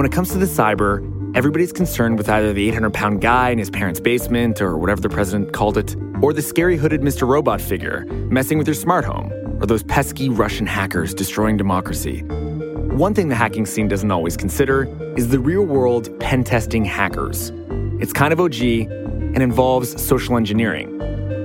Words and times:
When 0.00 0.06
it 0.06 0.12
comes 0.12 0.30
to 0.30 0.38
the 0.38 0.46
cyber, 0.46 1.19
everybody's 1.34 1.72
concerned 1.72 2.18
with 2.18 2.28
either 2.28 2.52
the 2.52 2.68
800 2.68 2.92
pound 2.92 3.20
guy 3.20 3.50
in 3.50 3.58
his 3.58 3.70
parents' 3.70 4.00
basement, 4.00 4.60
or 4.60 4.76
whatever 4.76 5.00
the 5.00 5.08
president 5.08 5.52
called 5.52 5.76
it, 5.76 5.96
or 6.22 6.32
the 6.32 6.42
scary 6.42 6.76
hooded 6.76 7.00
Mr. 7.00 7.26
Robot 7.26 7.60
figure 7.60 8.04
messing 8.30 8.58
with 8.58 8.66
your 8.66 8.74
smart 8.74 9.04
home, 9.04 9.32
or 9.60 9.66
those 9.66 9.82
pesky 9.82 10.28
Russian 10.28 10.66
hackers 10.66 11.14
destroying 11.14 11.56
democracy. 11.56 12.22
One 12.22 13.14
thing 13.14 13.28
the 13.28 13.34
hacking 13.34 13.66
scene 13.66 13.88
doesn't 13.88 14.10
always 14.10 14.36
consider 14.36 14.84
is 15.16 15.28
the 15.28 15.38
real 15.38 15.64
world 15.64 16.18
pen 16.20 16.44
testing 16.44 16.84
hackers. 16.84 17.52
It's 18.00 18.12
kind 18.12 18.32
of 18.32 18.40
OG 18.40 18.60
and 18.60 19.42
involves 19.42 20.00
social 20.02 20.36
engineering. 20.36 20.96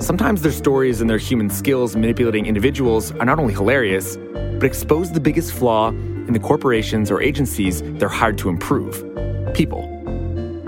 Sometimes 0.02 0.42
their 0.42 0.52
stories 0.52 1.00
and 1.00 1.10
their 1.10 1.18
human 1.18 1.50
skills 1.50 1.96
manipulating 1.96 2.48
individuals 2.48 3.12
are 3.14 3.26
not 3.26 3.40
only 3.40 3.54
hilarious, 3.54 4.18
but 4.34 4.64
expose 4.64 5.12
the 5.12 5.20
biggest 5.20 5.54
flaw 5.54 5.90
in 5.90 6.34
the 6.34 6.40
corporations 6.40 7.12
or 7.12 7.22
agencies 7.22 7.82
they're 8.00 8.10
hired 8.10 8.38
to 8.40 8.50
improve 8.50 9.04
people. 9.56 9.88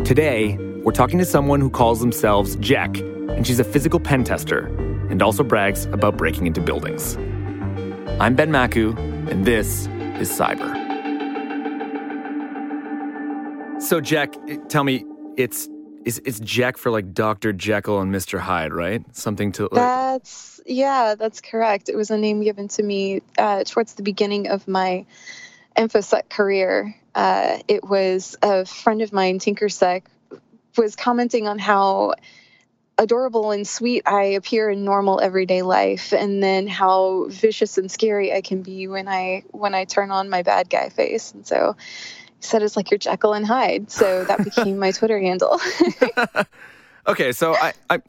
Today, 0.05 0.57
we're 0.83 0.93
talking 0.93 1.19
to 1.19 1.25
someone 1.25 1.59
who 1.59 1.69
calls 1.69 1.99
themselves 1.99 2.55
Jack, 2.55 2.97
and 2.97 3.45
she's 3.45 3.59
a 3.59 3.63
physical 3.65 3.99
pen 3.99 4.23
tester 4.23 4.67
and 5.09 5.21
also 5.21 5.43
brags 5.43 5.85
about 5.87 6.15
breaking 6.15 6.47
into 6.47 6.61
buildings. 6.61 7.17
I'm 8.21 8.35
Ben 8.35 8.49
Makuch, 8.49 8.97
and 9.29 9.45
this 9.45 9.87
is 10.19 10.31
Cyber. 10.31 10.73
So, 13.81 13.99
Jack, 13.99 14.33
tell 14.69 14.85
me, 14.85 15.05
it's 15.35 15.67
it's, 16.05 16.19
it's 16.23 16.39
Jack 16.39 16.77
for 16.77 16.89
like 16.89 17.13
Dr. 17.13 17.51
Jekyll 17.51 17.99
and 17.99 18.15
Mr. 18.15 18.39
Hyde, 18.39 18.71
right? 18.71 19.03
Something 19.13 19.51
to 19.53 19.63
like. 19.63 19.73
That's 19.73 20.61
yeah, 20.65 21.15
that's 21.15 21.41
correct. 21.41 21.89
It 21.89 21.97
was 21.97 22.09
a 22.09 22.17
name 22.17 22.41
given 22.41 22.69
to 22.69 22.83
me 22.83 23.21
uh, 23.37 23.65
towards 23.65 23.95
the 23.95 24.03
beginning 24.03 24.47
of 24.47 24.65
my 24.65 25.05
infosec 25.77 26.29
career. 26.29 26.95
Uh, 27.17 27.57
it 27.67 27.83
was 27.83 28.37
a 28.43 28.63
friend 28.63 29.01
of 29.01 29.11
mine, 29.11 29.39
TinkerSec, 29.39 30.03
was 30.77 30.95
commenting 30.95 31.47
on 31.47 31.57
how 31.57 32.13
adorable 32.99 33.49
and 33.49 33.67
sweet 33.67 34.03
I 34.05 34.23
appear 34.23 34.69
in 34.69 34.85
normal 34.85 35.19
everyday 35.19 35.63
life, 35.63 36.13
and 36.13 36.43
then 36.43 36.67
how 36.67 37.25
vicious 37.29 37.79
and 37.79 37.89
scary 37.89 38.31
I 38.31 38.41
can 38.41 38.61
be 38.61 38.87
when 38.87 39.07
I 39.07 39.43
when 39.49 39.73
I 39.73 39.85
turn 39.85 40.11
on 40.11 40.29
my 40.29 40.43
bad 40.43 40.69
guy 40.69 40.89
face. 40.89 41.31
And 41.31 41.45
so 41.45 41.75
he 42.39 42.43
said 42.43 42.61
it's 42.61 42.75
like 42.77 42.91
you're 42.91 42.99
Jekyll 42.99 43.33
and 43.33 43.47
Hyde. 43.47 43.89
So 43.89 44.23
that 44.25 44.43
became 44.43 44.77
my 44.77 44.91
Twitter 44.99 45.19
handle. 45.19 45.59
okay, 47.07 47.31
so 47.31 47.55
I, 47.55 47.73
I, 47.89 48.01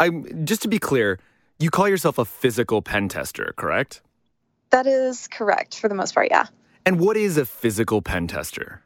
I, 0.00 0.10
just 0.42 0.62
to 0.62 0.68
be 0.68 0.80
clear, 0.80 1.20
you 1.60 1.70
call 1.70 1.88
yourself 1.88 2.18
a 2.18 2.24
physical 2.24 2.82
pen 2.82 3.08
tester, 3.08 3.54
correct? 3.56 4.02
that 4.70 4.86
is 4.86 5.28
correct 5.28 5.78
for 5.78 5.88
the 5.88 5.94
most 5.94 6.14
part. 6.14 6.28
Yeah. 6.30 6.46
And 6.88 6.98
what 6.98 7.18
is 7.18 7.36
a 7.36 7.44
physical 7.44 8.00
pen 8.00 8.28
tester? 8.28 8.80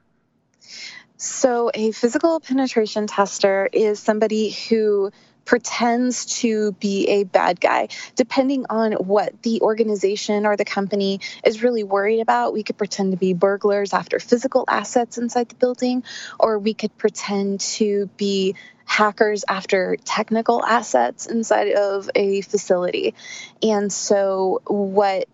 So, 1.18 1.70
a 1.72 1.92
physical 1.92 2.40
penetration 2.40 3.06
tester 3.06 3.68
is 3.72 4.00
somebody 4.00 4.50
who 4.50 5.12
pretends 5.44 6.40
to 6.40 6.72
be 6.72 7.06
a 7.06 7.22
bad 7.22 7.60
guy. 7.60 7.86
Depending 8.16 8.66
on 8.68 8.94
what 8.94 9.40
the 9.44 9.60
organization 9.60 10.46
or 10.46 10.56
the 10.56 10.64
company 10.64 11.20
is 11.46 11.62
really 11.62 11.84
worried 11.84 12.18
about, 12.18 12.52
we 12.52 12.64
could 12.64 12.76
pretend 12.76 13.12
to 13.12 13.16
be 13.16 13.34
burglars 13.34 13.92
after 13.92 14.18
physical 14.18 14.64
assets 14.66 15.16
inside 15.16 15.50
the 15.50 15.54
building, 15.54 16.02
or 16.40 16.58
we 16.58 16.74
could 16.74 16.98
pretend 16.98 17.60
to 17.60 18.10
be 18.16 18.56
hackers 18.84 19.44
after 19.48 19.96
technical 20.04 20.64
assets 20.64 21.26
inside 21.26 21.74
of 21.74 22.10
a 22.16 22.40
facility. 22.40 23.14
And 23.62 23.92
so, 23.92 24.60
what 24.66 25.28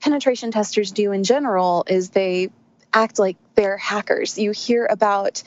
penetration 0.00 0.50
testers 0.50 0.92
do 0.92 1.12
in 1.12 1.24
general 1.24 1.84
is 1.86 2.10
they 2.10 2.50
act 2.92 3.18
like 3.18 3.36
they're 3.54 3.76
hackers. 3.76 4.38
You 4.38 4.50
hear 4.50 4.86
about 4.88 5.42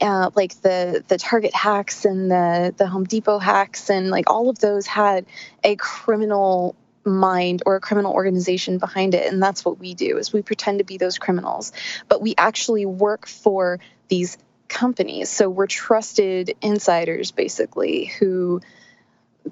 uh, 0.00 0.30
like 0.34 0.60
the 0.62 1.04
the 1.06 1.18
Target 1.18 1.54
hacks 1.54 2.04
and 2.04 2.30
the 2.30 2.74
the 2.76 2.86
Home 2.86 3.04
Depot 3.04 3.38
hacks 3.38 3.90
and 3.90 4.10
like 4.10 4.28
all 4.28 4.48
of 4.48 4.58
those 4.58 4.86
had 4.86 5.26
a 5.62 5.76
criminal 5.76 6.74
mind 7.04 7.62
or 7.64 7.76
a 7.76 7.80
criminal 7.80 8.12
organization 8.12 8.78
behind 8.78 9.14
it 9.14 9.32
and 9.32 9.42
that's 9.42 9.64
what 9.64 9.78
we 9.78 9.94
do 9.94 10.18
is 10.18 10.34
we 10.34 10.42
pretend 10.42 10.78
to 10.78 10.84
be 10.84 10.98
those 10.98 11.16
criminals 11.16 11.72
but 12.08 12.20
we 12.20 12.34
actually 12.36 12.84
work 12.84 13.26
for 13.26 13.80
these 14.08 14.36
companies 14.68 15.30
so 15.30 15.48
we're 15.48 15.66
trusted 15.66 16.54
insiders 16.60 17.30
basically 17.30 18.04
who 18.04 18.60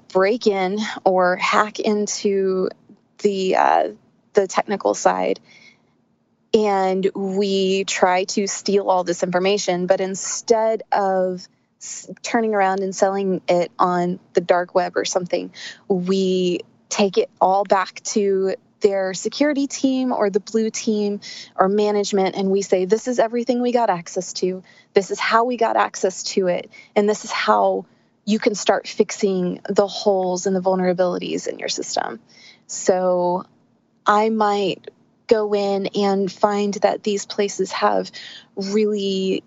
break 0.09 0.45
in 0.45 0.77
or 1.03 1.37
hack 1.37 1.79
into 1.79 2.69
the 3.17 3.55
uh, 3.55 3.89
the 4.39 4.47
technical 4.47 4.93
side. 4.93 5.39
And 6.53 7.09
we 7.13 7.83
try 7.83 8.23
to 8.23 8.47
steal 8.47 8.89
all 8.89 9.03
this 9.03 9.21
information 9.21 9.85
but 9.85 10.01
instead 10.01 10.83
of 10.91 11.47
turning 12.23 12.55
around 12.55 12.79
and 12.79 12.95
selling 12.95 13.41
it 13.47 13.71
on 13.77 14.19
the 14.33 14.41
dark 14.41 14.75
web 14.75 14.97
or 14.97 15.05
something 15.05 15.53
we 15.87 16.59
take 16.89 17.17
it 17.17 17.29
all 17.39 17.63
back 17.63 18.01
to 18.03 18.55
their 18.81 19.13
security 19.13 19.67
team 19.67 20.11
or 20.11 20.29
the 20.29 20.39
blue 20.39 20.69
team 20.69 21.21
or 21.55 21.69
management 21.69 22.35
and 22.35 22.49
we 22.49 22.61
say 22.61 22.85
this 22.85 23.07
is 23.07 23.19
everything 23.19 23.61
we 23.61 23.71
got 23.71 23.89
access 23.89 24.33
to. 24.33 24.63
This 24.93 25.11
is 25.11 25.19
how 25.19 25.43
we 25.43 25.57
got 25.57 25.75
access 25.77 26.23
to 26.23 26.47
it. 26.47 26.71
And 26.95 27.07
this 27.07 27.25
is 27.25 27.31
how 27.31 27.85
you 28.25 28.39
can 28.39 28.55
start 28.55 28.87
fixing 28.87 29.61
the 29.69 29.87
holes 29.87 30.45
and 30.47 30.55
the 30.55 30.61
vulnerabilities 30.61 31.47
in 31.47 31.59
your 31.59 31.69
system. 31.69 32.19
So 32.67 33.45
I 34.09 34.29
might 34.29 34.89
go 35.27 35.53
in 35.53 35.85
and 35.95 36.31
find 36.31 36.73
that 36.75 37.03
these 37.03 37.27
places 37.27 37.71
have 37.71 38.11
really 38.55 39.43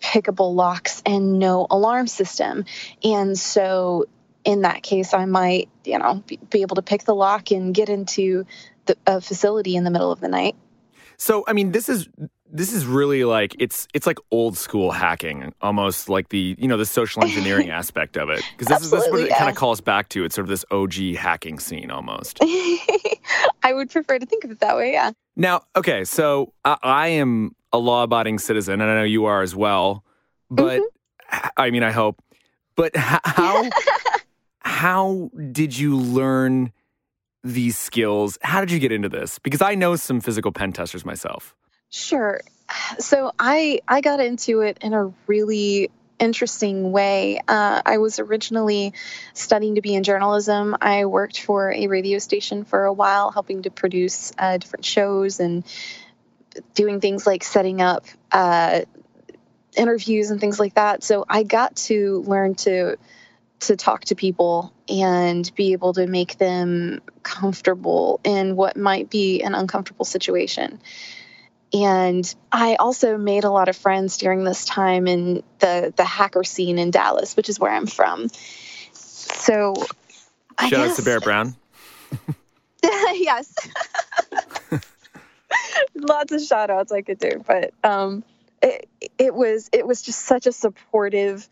pickable 0.00 0.54
locks 0.54 1.02
and 1.06 1.38
no 1.38 1.66
alarm 1.70 2.06
system. 2.06 2.66
And 3.02 3.38
so 3.38 4.04
in 4.44 4.60
that 4.60 4.82
case, 4.82 5.14
I 5.14 5.24
might, 5.24 5.70
you 5.84 5.98
know, 5.98 6.22
be, 6.50 6.60
able 6.60 6.76
to 6.76 6.82
pick 6.82 7.04
the 7.04 7.14
lock 7.14 7.50
and 7.50 7.74
get 7.74 7.88
into 7.88 8.44
the, 8.84 8.98
a 9.06 9.22
facility 9.22 9.76
in 9.76 9.84
the 9.84 9.90
middle 9.90 10.12
of 10.12 10.20
the 10.20 10.28
night. 10.28 10.56
So, 11.16 11.44
I 11.48 11.54
mean, 11.54 11.72
this 11.72 11.88
is 11.88 12.06
this 12.52 12.72
is 12.72 12.86
really 12.86 13.24
like 13.24 13.56
it's 13.58 13.88
it's 13.94 14.06
like 14.06 14.18
old 14.30 14.58
school 14.58 14.90
hacking, 14.90 15.54
almost 15.62 16.08
like 16.08 16.28
the 16.28 16.54
you 16.58 16.68
know 16.68 16.76
the 16.76 16.86
social 16.86 17.24
engineering 17.24 17.70
aspect 17.70 18.16
of 18.16 18.28
it, 18.28 18.42
because 18.52 18.68
this 18.68 18.82
is 18.82 18.90
this 18.90 19.06
is 19.06 19.12
what 19.12 19.20
it 19.22 19.30
kind 19.30 19.48
of 19.48 19.56
calls 19.56 19.80
back 19.80 20.08
to. 20.10 20.24
It's 20.24 20.34
sort 20.34 20.44
of 20.44 20.50
this 20.50 20.64
OG 20.70 21.16
hacking 21.16 21.58
scene 21.58 21.90
almost. 21.90 22.38
I 23.64 23.72
would 23.72 23.90
prefer 23.90 24.18
to 24.20 24.26
think 24.26 24.44
of 24.44 24.50
it 24.52 24.60
that 24.60 24.76
way, 24.76 24.92
yeah. 24.92 25.10
Now, 25.34 25.62
okay, 25.74 26.04
so 26.04 26.52
I, 26.64 26.76
I 26.82 27.08
am 27.08 27.56
a 27.72 27.78
law-abiding 27.78 28.38
citizen, 28.38 28.80
and 28.80 28.88
I 28.88 28.94
know 28.94 29.02
you 29.02 29.24
are 29.24 29.42
as 29.42 29.56
well. 29.56 30.04
But 30.50 30.80
Mm-hmm. 30.80 31.48
I 31.56 31.70
mean, 31.72 31.82
I 31.82 31.90
hope. 31.90 32.22
But 32.76 32.92
h- 32.96 33.18
how 33.24 33.68
how 34.60 35.30
did 35.50 35.76
you 35.76 35.96
learn 35.98 36.70
these 37.42 37.76
skills? 37.76 38.38
How 38.42 38.60
did 38.60 38.70
you 38.70 38.78
get 38.78 38.92
into 38.92 39.08
this? 39.08 39.38
Because 39.40 39.60
I 39.62 39.74
know 39.74 39.96
some 39.96 40.20
physical 40.20 40.52
pen 40.52 40.72
testers 40.72 41.04
myself. 41.04 41.56
Sure. 41.90 42.40
So 42.98 43.32
I 43.38 43.80
I 43.88 44.00
got 44.00 44.20
into 44.20 44.60
it 44.60 44.78
in 44.80 44.92
a 44.94 45.12
really 45.26 45.90
interesting 46.18 46.92
way. 46.92 47.40
Uh, 47.46 47.82
I 47.84 47.98
was 47.98 48.18
originally 48.18 48.94
studying 49.32 49.74
to 49.76 49.80
be 49.80 49.94
in 49.94 50.02
journalism. 50.02 50.76
I 50.80 51.06
worked 51.06 51.40
for 51.40 51.72
a 51.72 51.86
radio 51.86 52.18
station 52.18 52.64
for 52.64 52.84
a 52.84 52.92
while, 52.92 53.30
helping 53.30 53.62
to 53.62 53.70
produce 53.70 54.32
uh, 54.38 54.58
different 54.58 54.84
shows 54.84 55.40
and 55.40 55.64
doing 56.74 57.00
things 57.00 57.26
like 57.26 57.42
setting 57.42 57.80
up 57.80 58.04
uh, 58.30 58.82
interviews 59.76 60.30
and 60.30 60.40
things 60.40 60.58
like 60.58 60.74
that. 60.74 61.02
So 61.02 61.24
I 61.28 61.42
got 61.42 61.76
to 61.76 62.22
learn 62.26 62.54
to 62.56 62.96
to 63.60 63.76
talk 63.76 64.04
to 64.04 64.14
people 64.14 64.72
and 64.88 65.50
be 65.54 65.72
able 65.72 65.94
to 65.94 66.06
make 66.06 66.36
them 66.36 67.00
comfortable 67.22 68.20
in 68.22 68.56
what 68.56 68.76
might 68.76 69.08
be 69.08 69.42
an 69.42 69.54
uncomfortable 69.54 70.04
situation. 70.04 70.80
And 71.74 72.32
I 72.52 72.76
also 72.76 73.18
made 73.18 73.42
a 73.42 73.50
lot 73.50 73.68
of 73.68 73.76
friends 73.76 74.16
during 74.16 74.44
this 74.44 74.64
time 74.64 75.08
in 75.08 75.42
the 75.58 75.92
the 75.96 76.04
hacker 76.04 76.44
scene 76.44 76.78
in 76.78 76.92
Dallas, 76.92 77.36
which 77.36 77.48
is 77.48 77.58
where 77.58 77.72
I'm 77.72 77.86
from. 77.86 78.28
So 78.92 79.74
I 80.56 80.68
Shout 80.70 80.90
out 80.90 80.96
to 80.96 81.02
Bear 81.02 81.18
Brown. 81.20 81.56
yes. 82.84 83.52
Lots 85.96 86.32
of 86.32 86.42
shout 86.42 86.70
outs 86.70 86.92
I 86.92 87.02
could 87.02 87.18
do, 87.18 87.42
but 87.44 87.74
um 87.82 88.22
it, 88.62 88.88
it 89.18 89.34
was 89.34 89.68
it 89.72 89.84
was 89.84 90.00
just 90.02 90.20
such 90.20 90.46
a 90.46 90.52
supportive 90.52 91.48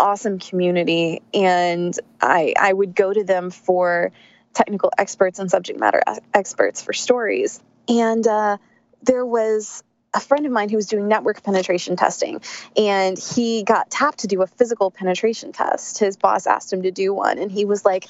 awesome 0.00 0.40
community, 0.40 1.22
and 1.32 1.98
I 2.20 2.54
I 2.58 2.72
would 2.72 2.94
go 2.94 3.12
to 3.12 3.22
them 3.22 3.50
for 3.50 4.10
technical 4.52 4.90
experts 4.98 5.38
and 5.38 5.48
subject 5.48 5.78
matter 5.78 6.02
experts 6.34 6.82
for 6.82 6.92
stories. 6.92 7.62
And 7.88 8.26
uh, 8.26 8.58
there 9.02 9.24
was 9.24 9.82
a 10.14 10.20
friend 10.20 10.46
of 10.46 10.52
mine 10.52 10.68
who 10.68 10.76
was 10.76 10.86
doing 10.86 11.06
network 11.06 11.42
penetration 11.42 11.96
testing 11.96 12.40
and 12.76 13.18
he 13.18 13.62
got 13.62 13.90
tapped 13.90 14.20
to 14.20 14.26
do 14.26 14.42
a 14.42 14.46
physical 14.46 14.90
penetration 14.90 15.52
test. 15.52 15.98
His 15.98 16.16
boss 16.16 16.46
asked 16.46 16.72
him 16.72 16.82
to 16.82 16.90
do 16.90 17.12
one 17.12 17.38
and 17.38 17.50
he 17.52 17.64
was 17.64 17.84
like, 17.84 18.08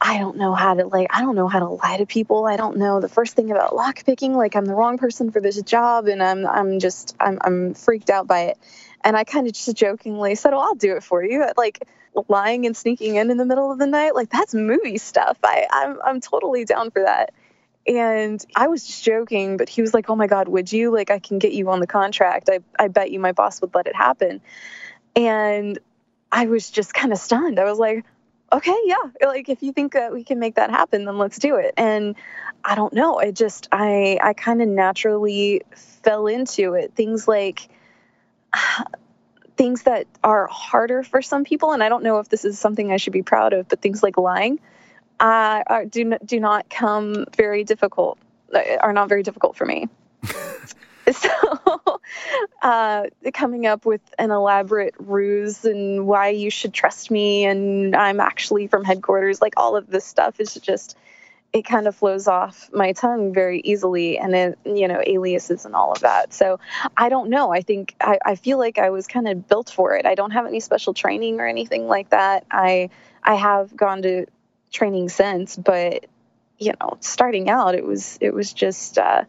I 0.00 0.18
don't 0.18 0.36
know 0.36 0.54
how 0.54 0.74
to 0.74 0.86
like 0.86 1.08
I 1.10 1.22
don't 1.22 1.34
know 1.34 1.48
how 1.48 1.60
to 1.60 1.68
lie 1.68 1.96
to 1.96 2.04
people. 2.04 2.44
I 2.44 2.56
don't 2.56 2.76
know 2.76 3.00
the 3.00 3.08
first 3.08 3.34
thing 3.34 3.50
about 3.50 3.74
lock 3.74 4.04
picking. 4.04 4.36
Like 4.36 4.54
I'm 4.54 4.66
the 4.66 4.74
wrong 4.74 4.98
person 4.98 5.30
for 5.30 5.40
this 5.40 5.60
job 5.62 6.08
and 6.08 6.22
I'm 6.22 6.46
I'm 6.46 6.78
just 6.78 7.16
I'm 7.18 7.38
I'm 7.40 7.74
freaked 7.74 8.10
out 8.10 8.26
by 8.26 8.40
it. 8.42 8.58
And 9.02 9.16
I 9.16 9.24
kind 9.24 9.46
of 9.46 9.54
just 9.54 9.74
jokingly 9.74 10.34
said, 10.34 10.52
"Oh, 10.52 10.58
I'll 10.58 10.74
do 10.74 10.96
it 10.96 11.02
for 11.02 11.24
you." 11.24 11.46
Like 11.56 11.86
lying 12.28 12.66
and 12.66 12.76
sneaking 12.76 13.16
in 13.16 13.30
in 13.30 13.38
the 13.38 13.44
middle 13.44 13.72
of 13.72 13.78
the 13.78 13.86
night, 13.86 14.14
like 14.14 14.30
that's 14.30 14.54
movie 14.54 14.98
stuff. 14.98 15.38
I 15.42 15.66
I'm 15.70 15.98
I'm 16.04 16.20
totally 16.20 16.64
down 16.64 16.90
for 16.90 17.02
that. 17.02 17.32
And 17.86 18.44
I 18.56 18.68
was 18.68 18.86
just 18.86 19.04
joking, 19.04 19.56
but 19.56 19.68
he 19.68 19.82
was 19.82 19.92
like, 19.92 20.08
"Oh 20.08 20.16
my 20.16 20.26
god, 20.26 20.48
would 20.48 20.72
you? 20.72 20.90
Like 20.90 21.10
I 21.10 21.18
can 21.18 21.38
get 21.38 21.52
you 21.52 21.70
on 21.70 21.80
the 21.80 21.86
contract. 21.86 22.48
I 22.50 22.60
I 22.78 22.88
bet 22.88 23.10
you 23.10 23.20
my 23.20 23.32
boss 23.32 23.60
would 23.60 23.74
let 23.74 23.86
it 23.86 23.94
happen." 23.96 24.40
And 25.16 25.78
I 26.32 26.46
was 26.46 26.70
just 26.70 26.94
kind 26.94 27.12
of 27.12 27.18
stunned. 27.18 27.60
I 27.60 27.64
was 27.64 27.78
like, 27.78 28.04
okay, 28.52 28.76
yeah, 28.84 28.96
like 29.24 29.48
if 29.48 29.62
you 29.62 29.72
think 29.72 29.92
that 29.92 30.12
we 30.12 30.24
can 30.24 30.38
make 30.38 30.56
that 30.56 30.70
happen, 30.70 31.04
then 31.04 31.18
let's 31.18 31.38
do 31.38 31.56
it. 31.56 31.74
And 31.76 32.14
I 32.64 32.74
don't 32.74 32.92
know, 32.92 33.18
I 33.18 33.30
just 33.30 33.68
I 33.72 34.18
I 34.22 34.32
kind 34.32 34.62
of 34.62 34.68
naturally 34.68 35.62
fell 36.02 36.26
into 36.26 36.74
it. 36.74 36.94
Things 36.94 37.26
like 37.28 37.68
things 39.56 39.82
that 39.82 40.06
are 40.22 40.46
harder 40.46 41.02
for 41.02 41.22
some 41.22 41.44
people, 41.44 41.72
and 41.72 41.82
I 41.82 41.88
don't 41.88 42.02
know 42.02 42.18
if 42.18 42.28
this 42.28 42.44
is 42.44 42.58
something 42.58 42.92
I 42.92 42.96
should 42.96 43.12
be 43.12 43.22
proud 43.22 43.52
of, 43.52 43.68
but 43.68 43.80
things 43.80 44.02
like 44.02 44.16
lying 44.16 44.60
uh, 45.20 45.62
are, 45.66 45.84
do 45.84 46.16
do 46.24 46.40
not 46.40 46.68
come 46.70 47.26
very 47.36 47.64
difficult. 47.64 48.18
Are 48.80 48.92
not 48.92 49.08
very 49.08 49.22
difficult 49.22 49.56
for 49.56 49.66
me. 49.66 49.88
so 51.12 52.00
uh, 52.62 53.04
coming 53.32 53.66
up 53.66 53.84
with 53.84 54.00
an 54.18 54.30
elaborate 54.30 54.94
ruse 54.98 55.64
and 55.64 56.06
why 56.06 56.28
you 56.28 56.50
should 56.50 56.72
trust 56.72 57.10
me 57.10 57.44
and 57.44 57.94
i'm 57.94 58.20
actually 58.20 58.66
from 58.66 58.84
headquarters 58.84 59.42
like 59.42 59.54
all 59.56 59.76
of 59.76 59.88
this 59.88 60.04
stuff 60.04 60.40
is 60.40 60.54
just 60.54 60.96
it 61.52 61.64
kind 61.64 61.86
of 61.86 61.94
flows 61.94 62.26
off 62.26 62.68
my 62.72 62.92
tongue 62.92 63.32
very 63.32 63.60
easily 63.60 64.18
and 64.18 64.34
it 64.34 64.58
you 64.64 64.88
know 64.88 65.00
aliases 65.06 65.64
and 65.64 65.74
all 65.74 65.92
of 65.92 66.00
that 66.00 66.32
so 66.32 66.58
i 66.96 67.08
don't 67.08 67.28
know 67.28 67.52
i 67.52 67.60
think 67.60 67.94
i, 68.00 68.18
I 68.24 68.34
feel 68.34 68.58
like 68.58 68.78
i 68.78 68.90
was 68.90 69.06
kind 69.06 69.28
of 69.28 69.46
built 69.46 69.70
for 69.70 69.94
it 69.96 70.06
i 70.06 70.14
don't 70.14 70.32
have 70.32 70.46
any 70.46 70.60
special 70.60 70.94
training 70.94 71.40
or 71.40 71.46
anything 71.46 71.86
like 71.86 72.10
that 72.10 72.46
i 72.50 72.90
i 73.22 73.34
have 73.34 73.76
gone 73.76 74.02
to 74.02 74.26
training 74.74 75.08
since 75.08 75.56
but 75.56 76.04
you 76.58 76.72
know 76.80 76.98
starting 77.00 77.48
out 77.48 77.74
it 77.74 77.84
was 77.84 78.18
it 78.20 78.34
was 78.34 78.52
just 78.52 78.98
uh 78.98 79.24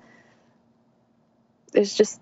it's 1.75 1.95
just 1.95 2.19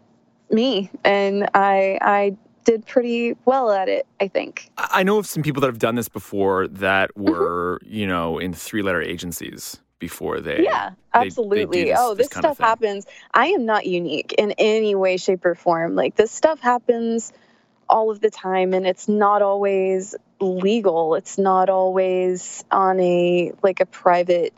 me, 0.49 0.89
and 1.03 1.49
I 1.53 1.97
I 2.01 2.37
did 2.63 2.85
pretty 2.85 3.35
well 3.45 3.71
at 3.71 3.89
it. 3.89 4.05
I 4.19 4.27
think. 4.27 4.71
I 4.77 5.03
know 5.03 5.17
of 5.17 5.27
some 5.27 5.43
people 5.43 5.61
that 5.61 5.67
have 5.67 5.79
done 5.79 5.95
this 5.95 6.09
before 6.09 6.67
that 6.67 7.11
mm-hmm. 7.11 7.31
were 7.31 7.79
mm-hmm. 7.83 7.93
you 7.93 8.07
know 8.07 8.39
in 8.39 8.53
three 8.53 8.81
letter 8.81 9.01
agencies 9.01 9.79
before 9.99 10.41
they 10.41 10.61
yeah 10.61 10.89
absolutely 11.13 11.63
they, 11.63 11.83
they 11.85 11.89
this, 11.91 11.97
oh 11.97 12.13
this, 12.13 12.27
this 12.27 12.37
stuff 12.37 12.57
happens 12.57 13.05
i 13.33 13.47
am 13.47 13.65
not 13.65 13.85
unique 13.85 14.33
in 14.37 14.51
any 14.57 14.95
way 14.95 15.15
shape 15.15 15.45
or 15.45 15.55
form 15.55 15.95
like 15.95 16.13
this 16.17 16.29
stuff 16.29 16.59
happens 16.59 17.31
all 17.89 18.12
of 18.12 18.19
the 18.19 18.30
time 18.30 18.74
and 18.74 18.85
it's 18.88 19.07
not 19.07 19.41
always 19.41 20.15
legal 20.39 21.15
it's 21.15 21.38
not 21.38 21.69
always 21.69 22.63
on 22.71 23.00
a 23.00 23.51
like 23.62 23.80
a 23.80 23.85
private 23.85 24.53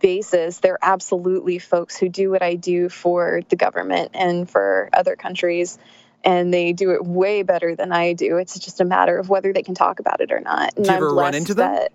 basis, 0.00 0.58
there 0.58 0.74
are 0.74 0.78
absolutely 0.82 1.58
folks 1.58 1.96
who 1.96 2.08
do 2.08 2.30
what 2.30 2.42
I 2.42 2.54
do 2.54 2.88
for 2.88 3.42
the 3.48 3.56
government 3.56 4.12
and 4.14 4.48
for 4.48 4.88
other 4.92 5.16
countries, 5.16 5.78
and 6.24 6.52
they 6.52 6.72
do 6.72 6.92
it 6.92 7.04
way 7.04 7.42
better 7.42 7.74
than 7.74 7.92
I 7.92 8.12
do. 8.12 8.36
It's 8.36 8.58
just 8.58 8.80
a 8.80 8.84
matter 8.84 9.18
of 9.18 9.28
whether 9.28 9.52
they 9.52 9.62
can 9.62 9.74
talk 9.74 10.00
about 10.00 10.20
it 10.20 10.32
or 10.32 10.40
not. 10.40 10.76
And 10.76 10.84
do 10.84 10.90
you 10.90 10.96
ever 10.96 11.14
run 11.14 11.34
into 11.34 11.54
them? 11.54 11.72
That, 11.72 11.92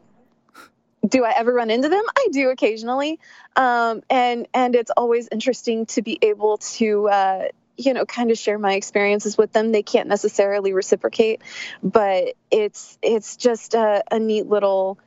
do 1.08 1.24
I 1.24 1.34
ever 1.38 1.54
run 1.54 1.70
into 1.70 1.90
them? 1.90 2.04
I 2.18 2.28
do 2.32 2.50
occasionally, 2.50 3.20
um, 3.56 4.02
and 4.10 4.48
and 4.54 4.76
it's 4.76 4.92
always 4.96 5.30
interesting 5.32 5.86
to 5.88 6.02
be 6.02 6.18
able 6.22 6.58
to. 6.58 7.10
Uh, 7.10 7.48
you 7.78 7.94
know 7.94 8.06
kind 8.06 8.32
of 8.32 8.38
share 8.38 8.60
my 8.60 8.74
experiences 8.74 9.38
with 9.38 9.54
them. 9.54 9.72
They 9.72 9.84
can't 9.84 10.10
necessarily 10.10 10.74
reciprocate 10.74 11.42
but 11.84 12.36
it's 12.52 12.98
it's 13.02 13.38
just 13.38 13.74
a, 13.74 14.04
a 14.12 14.20
neat 14.20 14.48
little 14.48 15.00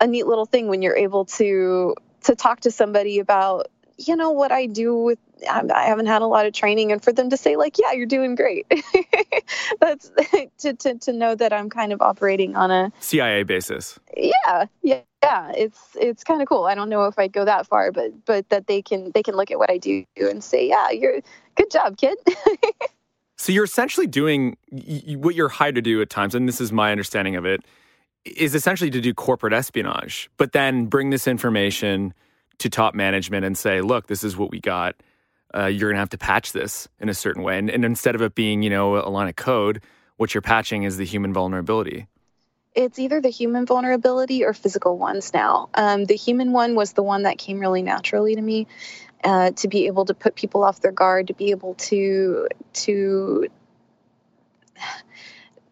a 0.00 0.06
neat 0.06 0.26
little 0.26 0.46
thing 0.46 0.68
when 0.68 0.82
you're 0.82 0.96
able 0.96 1.24
to 1.26 1.94
to 2.22 2.34
talk 2.34 2.60
to 2.60 2.70
somebody 2.70 3.18
about 3.18 3.68
you 3.96 4.16
know 4.16 4.30
what 4.30 4.52
I 4.52 4.66
do 4.66 4.96
with 4.96 5.18
um, 5.48 5.70
I 5.74 5.84
haven't 5.84 6.06
had 6.06 6.22
a 6.22 6.26
lot 6.26 6.46
of 6.46 6.52
training 6.52 6.92
and 6.92 7.02
for 7.02 7.12
them 7.12 7.30
to 7.30 7.36
say 7.36 7.56
like 7.56 7.78
yeah 7.78 7.92
you're 7.92 8.06
doing 8.06 8.34
great. 8.34 8.66
That's 9.80 10.10
to, 10.58 10.74
to 10.74 10.94
to 10.98 11.12
know 11.12 11.34
that 11.34 11.52
I'm 11.52 11.70
kind 11.70 11.92
of 11.92 12.00
operating 12.00 12.56
on 12.56 12.70
a 12.70 12.92
CIA 13.00 13.42
basis. 13.42 13.98
Yeah 14.16 14.66
yeah 14.82 15.00
yeah. 15.22 15.52
It's 15.56 15.80
it's 15.94 16.24
kind 16.24 16.42
of 16.42 16.48
cool. 16.48 16.64
I 16.64 16.74
don't 16.74 16.88
know 16.88 17.06
if 17.06 17.18
I'd 17.18 17.32
go 17.32 17.44
that 17.44 17.66
far 17.66 17.92
but 17.92 18.12
but 18.24 18.48
that 18.50 18.66
they 18.66 18.82
can 18.82 19.10
they 19.12 19.22
can 19.22 19.36
look 19.36 19.50
at 19.50 19.58
what 19.58 19.70
I 19.70 19.78
do 19.78 20.04
and 20.16 20.42
say 20.42 20.68
yeah 20.68 20.90
you're 20.90 21.20
good 21.56 21.70
job 21.70 21.96
kid. 21.96 22.18
So 23.36 23.52
you're 23.52 23.64
essentially 23.64 24.06
doing 24.06 24.56
what 25.16 25.34
you're 25.34 25.48
hired 25.48 25.74
to 25.74 25.82
do 25.82 26.00
at 26.00 26.08
times 26.08 26.36
and 26.36 26.48
this 26.48 26.60
is 26.60 26.70
my 26.72 26.92
understanding 26.92 27.34
of 27.34 27.44
it 27.44 27.64
is 28.24 28.54
essentially 28.54 28.90
to 28.90 29.00
do 29.00 29.12
corporate 29.12 29.52
espionage, 29.52 30.30
but 30.36 30.52
then 30.52 30.86
bring 30.86 31.10
this 31.10 31.26
information 31.26 32.14
to 32.58 32.68
top 32.68 32.94
management 32.94 33.44
and 33.44 33.56
say, 33.56 33.80
look, 33.80 34.06
this 34.06 34.24
is 34.24 34.36
what 34.36 34.50
we 34.50 34.60
got. 34.60 34.96
Uh, 35.54 35.66
you're 35.66 35.90
going 35.90 35.96
to 35.96 36.00
have 36.00 36.10
to 36.10 36.18
patch 36.18 36.52
this 36.52 36.88
in 37.00 37.08
a 37.08 37.14
certain 37.14 37.42
way. 37.42 37.58
And, 37.58 37.70
and 37.70 37.84
instead 37.84 38.14
of 38.14 38.22
it 38.22 38.34
being, 38.34 38.62
you 38.62 38.70
know, 38.70 38.96
a 38.96 39.08
line 39.08 39.28
of 39.28 39.36
code, 39.36 39.82
what 40.16 40.34
you're 40.34 40.42
patching 40.42 40.82
is 40.82 40.96
the 40.96 41.04
human 41.04 41.32
vulnerability. 41.32 42.06
It's 42.74 42.98
either 42.98 43.20
the 43.20 43.28
human 43.28 43.66
vulnerability 43.66 44.44
or 44.44 44.52
physical 44.52 44.98
ones 44.98 45.32
now. 45.32 45.68
Um, 45.74 46.06
the 46.06 46.16
human 46.16 46.52
one 46.52 46.74
was 46.74 46.92
the 46.92 47.04
one 47.04 47.22
that 47.22 47.38
came 47.38 47.60
really 47.60 47.82
naturally 47.82 48.34
to 48.34 48.42
me. 48.42 48.66
Uh, 49.22 49.52
to 49.52 49.68
be 49.68 49.86
able 49.86 50.04
to 50.04 50.12
put 50.12 50.34
people 50.34 50.62
off 50.62 50.80
their 50.80 50.92
guard, 50.92 51.28
to 51.28 51.34
be 51.34 51.50
able 51.50 51.74
to 51.76 52.46
to 52.74 53.46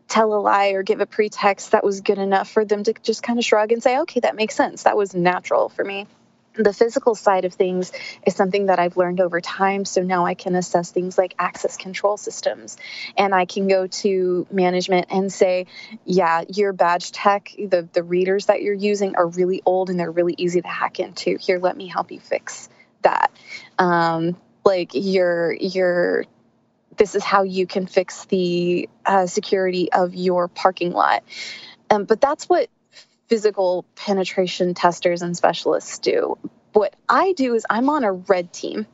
tell 0.08 0.32
a 0.32 0.40
lie 0.40 0.68
or 0.68 0.82
give 0.82 1.00
a 1.00 1.06
pretext 1.06 1.72
that 1.72 1.84
was 1.84 2.00
good 2.00 2.16
enough 2.16 2.50
for 2.50 2.64
them 2.64 2.82
to 2.82 2.94
just 3.02 3.22
kind 3.22 3.38
of 3.38 3.44
shrug 3.44 3.70
and 3.72 3.82
say, 3.82 3.98
okay, 3.98 4.20
that 4.20 4.36
makes 4.36 4.54
sense. 4.54 4.84
That 4.84 4.96
was 4.96 5.14
natural 5.14 5.68
for 5.68 5.84
me. 5.84 6.06
The 6.54 6.72
physical 6.72 7.14
side 7.14 7.44
of 7.44 7.54
things 7.54 7.92
is 8.26 8.34
something 8.34 8.66
that 8.66 8.78
I've 8.78 8.96
learned 8.96 9.20
over 9.20 9.40
time. 9.40 9.84
So 9.84 10.02
now 10.02 10.26
I 10.26 10.34
can 10.34 10.54
assess 10.54 10.90
things 10.90 11.16
like 11.16 11.34
access 11.38 11.76
control 11.76 12.16
systems. 12.16 12.76
And 13.16 13.34
I 13.34 13.46
can 13.46 13.68
go 13.68 13.86
to 13.86 14.46
management 14.50 15.06
and 15.10 15.32
say, 15.32 15.66
yeah, 16.04 16.44
your 16.48 16.72
badge 16.72 17.12
tech, 17.12 17.52
the, 17.56 17.88
the 17.92 18.02
readers 18.02 18.46
that 18.46 18.62
you're 18.62 18.74
using 18.74 19.16
are 19.16 19.26
really 19.26 19.62
old 19.64 19.88
and 19.88 19.98
they're 19.98 20.10
really 20.10 20.34
easy 20.36 20.60
to 20.60 20.68
hack 20.68 21.00
into. 21.00 21.38
Here, 21.38 21.58
let 21.58 21.76
me 21.76 21.86
help 21.86 22.12
you 22.12 22.20
fix 22.20 22.68
that. 23.02 23.32
Um, 23.78 24.36
like 24.64 24.90
your 24.94 25.52
your 25.54 26.24
this 26.96 27.14
is 27.14 27.24
how 27.24 27.42
you 27.42 27.66
can 27.66 27.86
fix 27.86 28.26
the 28.26 28.88
uh, 29.04 29.26
security 29.26 29.90
of 29.92 30.14
your 30.14 30.48
parking 30.48 30.92
lot. 30.92 31.24
Um, 31.90 32.04
but 32.04 32.20
that's 32.20 32.48
what 32.48 32.68
physical 33.28 33.84
penetration 33.94 34.74
testers 34.74 35.22
and 35.22 35.36
specialists 35.36 35.98
do. 35.98 36.38
What 36.72 36.94
I 37.08 37.32
do 37.32 37.54
is 37.54 37.66
I'm 37.68 37.88
on 37.88 38.04
a 38.04 38.12
red 38.12 38.52
team. 38.52 38.86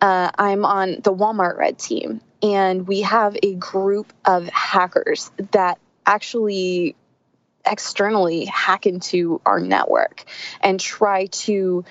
Uh, 0.00 0.30
I'm 0.36 0.64
on 0.64 1.00
the 1.02 1.14
Walmart 1.14 1.56
red 1.56 1.78
team, 1.78 2.20
and 2.42 2.88
we 2.88 3.02
have 3.02 3.36
a 3.42 3.54
group 3.54 4.12
of 4.24 4.48
hackers 4.48 5.30
that 5.52 5.78
actually 6.04 6.96
externally 7.64 8.44
hack 8.46 8.86
into 8.86 9.40
our 9.46 9.60
network 9.60 10.24
and 10.60 10.80
try 10.80 11.26
to 11.26 11.84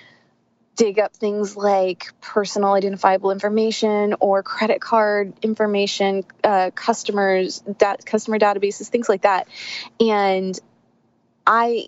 dig 0.76 1.00
up 1.00 1.16
things 1.16 1.56
like 1.56 2.08
personal 2.22 2.74
identifiable 2.74 3.32
information 3.32 4.16
or 4.20 4.42
credit 4.42 4.82
card 4.82 5.34
information, 5.42 6.24
uh, 6.44 6.72
customers, 6.74 7.60
dat- 7.60 8.06
customer 8.06 8.40
databases, 8.40 8.88
things 8.88 9.08
like 9.08 9.22
that. 9.22 9.48
And 10.00 10.60
I 11.46 11.88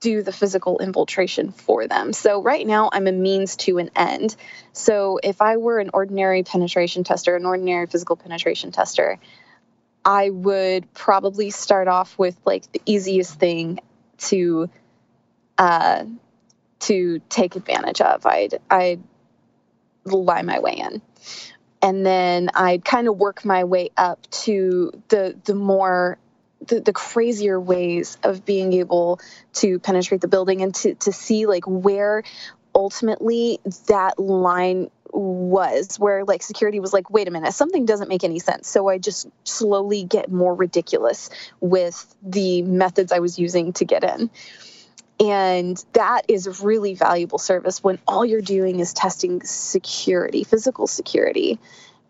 do 0.00 0.22
the 0.22 0.32
physical 0.32 0.78
infiltration 0.80 1.50
for 1.50 1.86
them. 1.88 2.12
So 2.12 2.42
right 2.42 2.66
now 2.66 2.90
I'm 2.92 3.06
a 3.06 3.12
means 3.12 3.56
to 3.56 3.78
an 3.78 3.90
end. 3.96 4.36
So 4.74 5.18
if 5.22 5.40
I 5.40 5.56
were 5.56 5.78
an 5.78 5.90
ordinary 5.94 6.42
penetration 6.42 7.04
tester, 7.04 7.36
an 7.36 7.46
ordinary 7.46 7.86
physical 7.86 8.14
penetration 8.14 8.70
tester, 8.70 9.18
I 10.04 10.28
would 10.28 10.92
probably 10.92 11.48
start 11.50 11.88
off 11.88 12.18
with 12.18 12.36
like 12.44 12.70
the 12.72 12.82
easiest 12.84 13.40
thing 13.40 13.80
to 14.18 14.68
uh, 15.56 16.04
to 16.80 17.20
take 17.30 17.56
advantage 17.56 18.02
of. 18.02 18.26
I'd 18.26 18.58
I'd 18.70 19.02
lie 20.04 20.42
my 20.42 20.58
way 20.58 20.74
in. 20.74 21.00
And 21.80 22.04
then 22.04 22.50
I'd 22.54 22.84
kind 22.84 23.08
of 23.08 23.16
work 23.16 23.44
my 23.44 23.64
way 23.64 23.90
up 23.96 24.30
to 24.42 24.90
the 25.08 25.34
the 25.44 25.54
more 25.54 26.18
the, 26.68 26.80
the 26.80 26.92
crazier 26.92 27.60
ways 27.60 28.18
of 28.22 28.44
being 28.44 28.72
able 28.72 29.20
to 29.54 29.78
penetrate 29.78 30.20
the 30.20 30.28
building 30.28 30.62
and 30.62 30.74
to, 30.76 30.94
to 30.94 31.12
see 31.12 31.46
like 31.46 31.64
where 31.66 32.22
ultimately 32.74 33.60
that 33.86 34.18
line 34.18 34.90
was 35.12 35.96
where 35.96 36.24
like 36.24 36.42
security 36.42 36.80
was 36.80 36.92
like 36.92 37.08
wait 37.08 37.28
a 37.28 37.30
minute 37.30 37.52
something 37.52 37.86
doesn't 37.86 38.08
make 38.08 38.24
any 38.24 38.40
sense. 38.40 38.68
So 38.68 38.88
i 38.88 38.98
just 38.98 39.28
slowly 39.44 40.02
get 40.04 40.30
more 40.30 40.54
ridiculous 40.54 41.30
with 41.60 42.14
the 42.22 42.62
methods 42.62 43.12
i 43.12 43.20
was 43.20 43.38
using 43.38 43.72
to 43.74 43.84
get 43.84 44.02
in. 44.04 44.30
And 45.20 45.82
that 45.92 46.22
is 46.26 46.60
really 46.60 46.94
valuable 46.94 47.38
service 47.38 47.82
when 47.84 48.00
all 48.08 48.24
you're 48.24 48.40
doing 48.40 48.80
is 48.80 48.92
testing 48.92 49.42
security 49.42 50.42
physical 50.42 50.88
security 50.88 51.60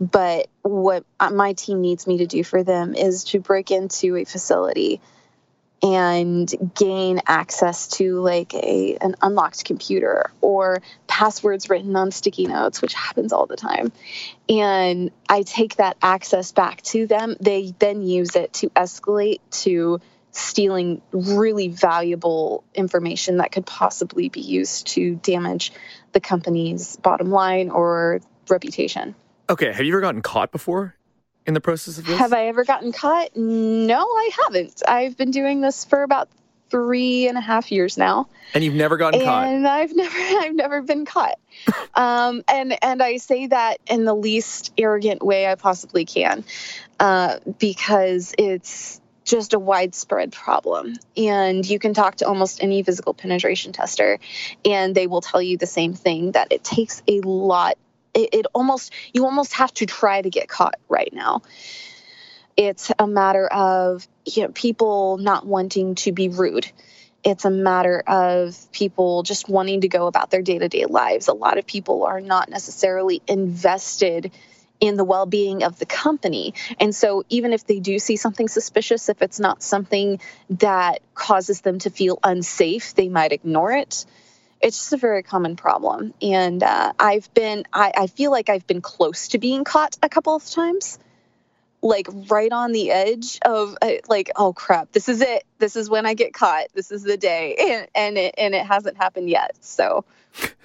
but 0.01 0.49
what 0.63 1.05
uh, 1.21 1.31
my 1.31 1.53
team 1.53 1.81
needs 1.81 2.07
me 2.07 2.19
to 2.19 2.27
do 2.27 2.43
for 2.43 2.63
them 2.63 2.95
is 2.95 3.25
to 3.25 3.41
break 3.41 3.71
into 3.71 4.17
a 4.17 4.25
facility 4.25 5.01
and 5.83 6.53
gain 6.75 7.21
access 7.27 7.89
to 7.89 8.21
like 8.21 8.55
a 8.55 8.97
an 9.01 9.15
unlocked 9.21 9.65
computer 9.65 10.31
or 10.41 10.81
passwords 11.07 11.69
written 11.69 11.95
on 11.95 12.11
sticky 12.11 12.47
notes 12.47 12.81
which 12.81 12.95
happens 12.95 13.33
all 13.33 13.47
the 13.47 13.57
time. 13.57 13.93
And 14.49 15.11
i 15.29 15.43
take 15.43 15.77
that 15.77 15.97
access 16.03 16.53
back 16.53 16.83
to 16.83 17.07
them. 17.07 17.37
They 17.41 17.75
then 17.79 18.03
use 18.03 18.35
it 18.35 18.53
to 18.55 18.71
escalate 18.71 19.41
to 19.63 20.01
stealing 20.31 21.01
really 21.13 21.69
valuable 21.69 22.65
information 22.75 23.37
that 23.37 23.53
could 23.53 23.67
possibly 23.67 24.29
be 24.29 24.41
used 24.41 24.89
to 24.89 25.15
damage 25.17 25.73
the 26.13 26.21
company's 26.21 26.97
bottom 26.97 27.31
line 27.31 27.71
or 27.71 28.21
reputation 28.49 29.15
Okay, 29.49 29.73
have 29.73 29.85
you 29.85 29.93
ever 29.93 30.01
gotten 30.01 30.23
caught 30.23 30.53
before 30.53 30.95
in 31.47 31.55
the 31.55 31.61
process 31.61 31.99
of 31.99 32.07
this? 32.07 32.19
Have 32.19 32.33
I 32.33 32.47
ever 32.47 32.65
gotten 32.65 32.93
caught? 32.93 33.37
No, 33.37 34.01
I 34.01 34.31
haven't. 34.45 34.83
I've 34.87 35.17
been 35.17 35.31
doing 35.31 35.61
this 35.61 35.85
for 35.85 36.03
about 36.03 36.29
three 36.71 37.29
and 37.29 37.37
a 37.37 37.41
half 37.41 37.71
years 37.71 37.99
now. 37.99 38.29
And 38.55 38.65
you've 38.65 38.75
never 38.75 38.97
gotten 38.97 39.21
caught? 39.21 39.47
And 39.47 39.67
I've 39.67 39.93
never 39.95 40.19
I've 40.19 40.55
never 40.55 40.83
been 40.83 41.05
caught. 41.05 41.39
um, 41.95 42.43
and 42.49 42.77
and 42.83 43.03
I 43.03 43.19
say 43.19 43.49
that 43.49 43.81
in 43.87 44.05
the 44.05 44.15
least 44.15 44.73
arrogant 44.79 45.23
way 45.23 45.47
I 45.47 45.57
possibly 45.57 46.05
can, 46.05 46.45
uh, 46.99 47.39
because 47.59 48.35
it's 48.39 49.01
just 49.25 49.55
a 49.55 49.59
widespread 49.59 50.33
problem. 50.33 50.95
And 51.17 51.69
you 51.69 51.79
can 51.79 51.95
talk 51.95 52.17
to 52.17 52.27
almost 52.27 52.63
any 52.63 52.83
physical 52.83 53.15
penetration 53.15 53.73
tester, 53.73 54.19
and 54.65 54.95
they 54.95 55.07
will 55.07 55.21
tell 55.21 55.41
you 55.41 55.59
the 55.59 55.67
same 55.67 55.95
thing 55.95 56.33
that 56.33 56.49
it 56.51 56.65
takes 56.65 57.03
a 57.09 57.21
lot 57.21 57.77
it, 58.15 58.31
it 58.33 58.47
almost 58.55 58.93
you 59.13 59.25
almost 59.25 59.55
have 59.55 59.73
to 59.75 59.87
try 59.87 60.23
to 60.23 60.31
get 60.31 60.49
caught 60.49 60.77
right 60.89 61.13
now. 61.13 61.43
It's 62.57 62.93
a 62.99 63.07
matter 63.07 63.47
of 63.47 64.07
you 64.25 64.43
know, 64.43 64.49
people 64.49 65.19
not 65.19 65.45
wanting 65.45 65.97
to 65.97 66.13
be 66.13 66.29
rude. 66.29 66.71
It's 67.25 67.45
a 67.45 67.51
matter 67.51 68.03
of 68.07 68.71
people 68.71 69.23
just 69.23 69.49
wanting 69.49 69.81
to 69.81 69.89
go 69.89 70.07
about 70.07 70.31
their 70.31 70.43
day-to-day 70.43 70.85
lives. 70.87 71.29
A 71.29 71.33
lot 71.33 71.59
of 71.59 71.67
people 71.67 72.05
are 72.05 72.21
not 72.21 72.51
necessarily 72.51 73.23
invested 73.27 74.31
in 74.79 74.97
the 74.97 75.05
well-being 75.05 75.63
of 75.63 75.79
the 75.79 75.87
company. 75.87 76.55
And 76.79 76.95
so 76.95 77.25
even 77.29 77.53
if 77.53 77.67
they 77.67 77.81
do 77.81 77.99
see 77.99 78.17
something 78.17 78.49
suspicious 78.49 79.09
if 79.09 79.23
it's 79.23 79.41
not 79.41 79.63
something 79.63 80.21
that 80.51 81.01
causes 81.15 81.63
them 81.63 81.79
to 81.81 81.91
feel 81.91 82.19
unsafe 82.23 82.95
they 82.95 83.09
might 83.09 83.33
ignore 83.33 83.73
it 83.73 84.05
it's 84.65 84.79
just 84.79 84.93
a 84.95 84.97
very 84.97 85.23
common 85.23 85.57
problem. 85.57 86.15
And 86.23 86.63
uh, 86.63 86.95
I've 86.99 87.33
been, 87.35 87.65
I, 87.73 87.93
I 87.97 88.07
feel 88.07 88.31
like 88.31 88.49
I've 88.49 88.67
been 88.67 88.81
close 88.81 89.29
to 89.29 89.39
being 89.39 89.63
caught 89.63 89.99
a 90.03 90.09
couple 90.09 90.35
of 90.35 90.45
times, 90.47 90.99
like 91.83 92.09
right 92.31 92.51
on 92.51 92.73
the 92.73 92.91
edge 92.91 93.39
of 93.45 93.77
uh, 93.83 93.91
like, 94.09 94.31
oh 94.37 94.55
crap, 94.55 94.91
this 94.93 95.11
is 95.11 95.21
it. 95.21 95.45
This 95.59 95.77
is 95.77 95.91
when 95.91 96.07
I 96.07 96.15
get 96.15 96.33
caught. 96.33 96.69
This 96.73 96.91
is 96.91 97.03
the 97.03 97.19
day, 97.19 97.55
and 97.61 97.89
and 97.95 98.19
it 98.19 98.35
and 98.39 98.55
it 98.55 98.65
hasn't 98.65 98.97
happened 98.97 99.29
yet. 99.31 99.55
So. 99.61 100.05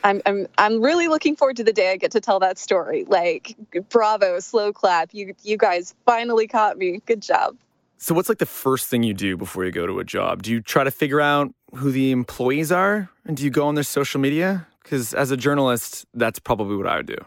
I'm 0.04 0.20
I'm 0.26 0.48
I'm 0.58 0.82
really 0.82 1.10
looking 1.10 1.36
forward 1.36 1.58
to 1.58 1.64
the 1.64 1.74
day 1.74 1.92
I 1.92 1.98
get 1.98 2.14
to 2.14 2.20
tell 2.20 2.40
that 2.40 2.58
story. 2.58 3.06
Like, 3.06 3.56
bravo, 3.90 4.40
slow 4.40 4.74
clap. 4.74 5.14
You 5.14 5.36
you 5.44 5.58
guys 5.58 5.94
finally 6.08 6.48
caught 6.48 6.76
me. 6.76 7.04
Good 7.06 7.22
job. 7.22 7.56
So, 8.02 8.16
what's 8.16 8.30
like 8.30 8.40
the 8.40 8.48
first 8.48 8.88
thing 8.88 9.04
you 9.04 9.14
do 9.14 9.38
before 9.38 9.66
you 9.66 9.72
go 9.72 9.86
to 9.86 10.00
a 10.00 10.04
job? 10.04 10.42
Do 10.42 10.52
you 10.52 10.60
try 10.60 10.86
to 10.86 10.90
figure 10.90 11.22
out 11.22 11.54
who 11.76 11.92
the 11.92 12.12
employees 12.12 12.72
are? 12.72 13.10
And 13.26 13.38
do 13.38 13.44
you 13.44 13.50
go 13.50 13.68
on 13.68 13.76
their 13.76 13.84
social 13.84 14.20
media? 14.20 14.68
Because 14.84 15.14
as 15.14 15.32
a 15.32 15.38
journalist, 15.38 16.06
that's 16.14 16.40
probably 16.40 16.76
what 16.78 16.88
I 16.88 16.98
would 16.98 17.06
do. 17.06 17.18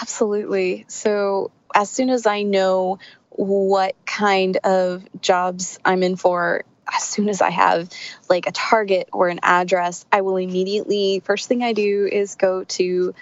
Absolutely. 0.00 0.84
So, 0.88 1.50
as 1.74 1.90
soon 1.90 2.10
as 2.10 2.26
I 2.26 2.42
know 2.42 2.98
what 3.30 3.94
kind 4.06 4.56
of 4.58 5.04
jobs 5.20 5.78
I'm 5.84 6.02
in 6.02 6.16
for, 6.16 6.64
as 6.92 7.02
soon 7.02 7.28
as 7.28 7.42
I 7.42 7.50
have 7.50 7.90
like 8.28 8.46
a 8.46 8.52
target 8.52 9.08
or 9.12 9.28
an 9.28 9.40
address, 9.42 10.06
I 10.10 10.22
will 10.22 10.36
immediately, 10.36 11.20
first 11.24 11.48
thing 11.48 11.62
I 11.62 11.72
do 11.72 12.08
is 12.10 12.36
go 12.36 12.64
to 12.64 13.14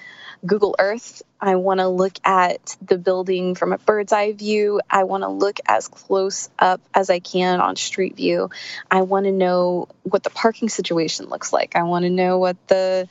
Google 0.46 0.76
Earth. 0.78 1.22
I 1.40 1.56
want 1.56 1.80
to 1.80 1.88
look 1.88 2.14
at 2.24 2.76
the 2.80 2.96
building 2.96 3.54
from 3.54 3.72
a 3.72 3.78
bird's 3.78 4.12
eye 4.12 4.32
view. 4.32 4.80
I 4.88 5.04
want 5.04 5.22
to 5.22 5.28
look 5.28 5.58
as 5.66 5.88
close 5.88 6.48
up 6.58 6.80
as 6.94 7.10
I 7.10 7.18
can 7.18 7.60
on 7.60 7.76
street 7.76 8.16
view. 8.16 8.50
I 8.90 9.02
want 9.02 9.26
to 9.26 9.32
know 9.32 9.88
what 10.02 10.22
the 10.22 10.30
parking 10.30 10.68
situation 10.68 11.26
looks 11.26 11.52
like. 11.52 11.76
I 11.76 11.82
want 11.82 12.04
to 12.04 12.10
know 12.10 12.38
what 12.38 12.56
the 12.68 13.08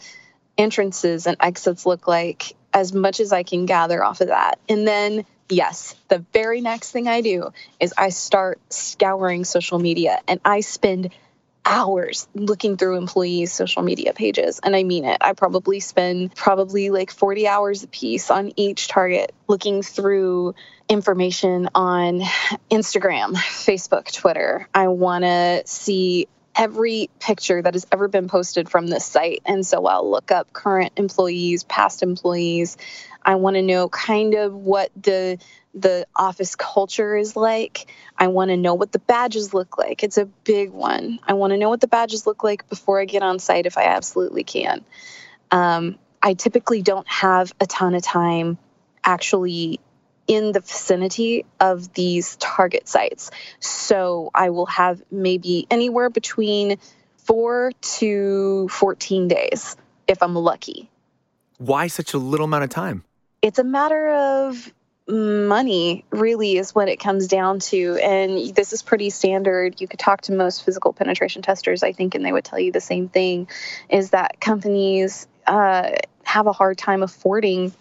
entrances 0.57 1.27
and 1.27 1.37
exits 1.39 1.85
look 1.85 2.07
like 2.07 2.55
as 2.73 2.93
much 2.93 3.19
as 3.19 3.31
I 3.31 3.43
can 3.43 3.65
gather 3.65 4.03
off 4.03 4.21
of 4.21 4.27
that. 4.27 4.59
And 4.67 4.87
then, 4.87 5.25
yes, 5.49 5.95
the 6.07 6.25
very 6.33 6.61
next 6.61 6.91
thing 6.91 7.07
I 7.07 7.21
do 7.21 7.51
is 7.79 7.93
I 7.97 8.09
start 8.09 8.59
scouring 8.69 9.45
social 9.45 9.79
media 9.79 10.19
and 10.27 10.39
I 10.43 10.61
spend 10.61 11.11
hours 11.65 12.27
looking 12.36 12.77
through 12.77 12.98
employees' 12.98 13.51
social 13.51 13.81
media 13.81 14.13
pages. 14.13 14.60
And 14.63 14.75
I 14.75 14.84
mean 14.84 15.05
it. 15.05 15.17
I 15.22 15.34
probably 15.34 15.79
spend 15.79 16.36
probably 16.36 16.89
like 16.89 17.12
40 17.12 17.48
hours 17.48 17.84
a 17.84 17.88
piece 17.88 18.29
on 18.29 18.53
each 18.55 18.88
target 18.88 19.34
looking 19.48 19.81
through 19.81 20.55
information 20.88 21.69
on 21.74 22.22
Instagram, 22.72 23.34
Facebook, 23.34 24.12
Twitter. 24.13 24.67
I 24.74 24.89
want 24.89 25.24
to 25.24 25.63
see 25.65 26.27
every 26.55 27.10
picture 27.19 27.62
that 27.62 27.74
has 27.74 27.86
ever 27.91 28.07
been 28.07 28.27
posted 28.27 28.69
from 28.69 28.88
this 28.88 29.05
site. 29.05 29.41
And 29.45 29.65
so 29.65 29.86
I'll 29.86 30.10
look 30.10 30.31
up 30.31 30.53
current 30.53 30.93
employees, 30.95 31.63
past 31.63 32.01
employees. 32.01 32.77
I 33.24 33.36
want 33.36 33.55
to 33.55 33.62
know 33.62 33.89
kind 33.89 34.36
of 34.36 34.53
what 34.53 34.91
the 34.95 35.39
the 35.75 36.08
office 36.15 36.55
culture 36.55 37.15
is 37.15 37.36
like. 37.36 37.91
I 38.17 38.27
want 38.27 38.50
to 38.50 38.58
know 38.58 38.74
what 38.74 38.91
the 38.94 39.00
badges 39.00 39.53
look 39.53 39.77
like. 39.77 40.03
It's 40.03 40.17
a 40.17 40.25
big 40.25 40.72
one. 40.72 41.20
I 41.27 41.34
want 41.34 41.51
to 41.51 41.58
know 41.58 41.70
what 41.70 41.82
the 41.82 41.88
badges 41.88 42.25
look 42.25 42.44
like 42.44 42.67
before 42.70 43.00
I 43.00 43.05
get 43.05 43.22
on 43.22 43.39
site 43.39 43.65
if 43.65 43.77
I 43.77 43.84
absolutely 43.84 44.44
can. 44.44 44.86
Um, 45.51 46.00
I 46.24 46.34
typically 46.34 46.82
don't 46.82 47.08
have 47.08 47.53
a 47.60 47.67
ton 47.67 47.94
of 47.94 48.01
time 48.01 48.58
actually 49.03 49.79
in 50.27 50.53
the 50.53 50.60
vicinity 50.60 51.46
of 51.60 51.94
these 51.94 52.36
target 52.38 52.88
sites. 52.88 53.29
So 53.60 54.32
I 54.34 54.50
will 54.50 54.65
have 54.65 55.03
maybe 55.12 55.67
anywhere 55.70 56.10
between 56.10 56.77
four 57.17 57.72
to 57.82 58.67
14 58.70 59.27
days 59.27 59.75
if 60.08 60.24
I'm 60.24 60.36
lucky. 60.36 60.89
Why 61.58 61.88
such 61.88 62.13
a 62.13 62.17
little 62.17 62.46
amount 62.46 62.63
of 62.63 62.70
time? 62.70 63.03
It's 63.41 63.60
a 63.60 63.63
matter 63.63 64.10
of 64.10 64.74
money 65.07 66.05
really 66.09 66.57
is 66.57 66.74
what 66.74 66.89
it 66.89 67.00
comes 67.00 67.27
down 67.27 67.59
to. 67.59 68.00
And 68.01 68.55
this 68.55 68.74
is 68.74 68.81
pretty 68.81 69.09
standard. 69.12 69.79
You 69.79 69.88
could 69.88 70.00
talk 70.00 70.21
to 70.21 70.31
most 70.33 70.63
physical 70.63 70.93
penetration 70.93 71.41
testers 71.41 71.83
i 71.83 71.91
think 71.91 72.15
and 72.15 72.25
they 72.25 72.31
would 72.31 72.45
tell 72.45 72.59
you 72.59 72.71
the 72.71 72.81
same 72.81 73.09
thing 73.09 73.47
is 73.89 74.12
that 74.12 74.39
companies 74.39 75.27
uh, 75.47 75.91
have 76.24 76.47
a 76.47 76.53
hard 76.53 76.77
time 76.77 77.03
affording 77.03 77.74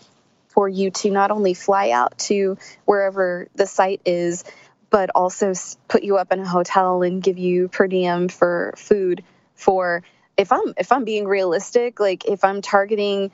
for 0.49 0.69
you 0.69 0.91
to 0.91 1.11
not 1.11 1.31
only 1.31 1.55
fly 1.55 1.91
out 1.91 2.17
to 2.19 2.59
wherever 2.85 3.49
the 3.55 3.67
site 3.67 4.01
is 4.05 4.45
but 4.91 5.11
also 5.15 5.53
put 5.89 6.05
you 6.05 6.17
up 6.19 6.33
in 6.33 6.41
a 6.41 6.49
hotel 6.49 7.03
and 7.03 7.23
give 7.23 7.39
you 7.39 7.69
per 7.69 7.87
diem 7.87 8.29
for 8.29 8.75
food 8.77 9.25
for 9.55 10.03
if 10.37 10.53
i'm 10.53 10.75
if 10.77 10.93
i'm 10.93 11.05
being 11.05 11.27
realistic 11.27 11.99
like 11.99 12.27
if 12.27 12.45
i'm 12.45 12.61
targeting 12.63 13.31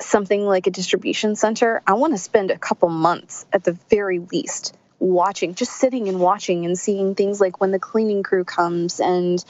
something 0.00 0.44
like 0.44 0.66
a 0.66 0.70
distribution 0.70 1.36
center, 1.36 1.82
I 1.86 1.94
want 1.94 2.14
to 2.14 2.18
spend 2.18 2.50
a 2.50 2.58
couple 2.58 2.88
months 2.88 3.46
at 3.52 3.64
the 3.64 3.72
very 3.90 4.18
least 4.18 4.76
watching, 5.00 5.54
just 5.54 5.72
sitting 5.72 6.08
and 6.08 6.18
watching 6.18 6.64
and 6.64 6.78
seeing 6.78 7.14
things 7.14 7.40
like 7.40 7.60
when 7.60 7.70
the 7.70 7.78
cleaning 7.78 8.22
crew 8.22 8.44
comes 8.44 9.00
and 9.00 9.44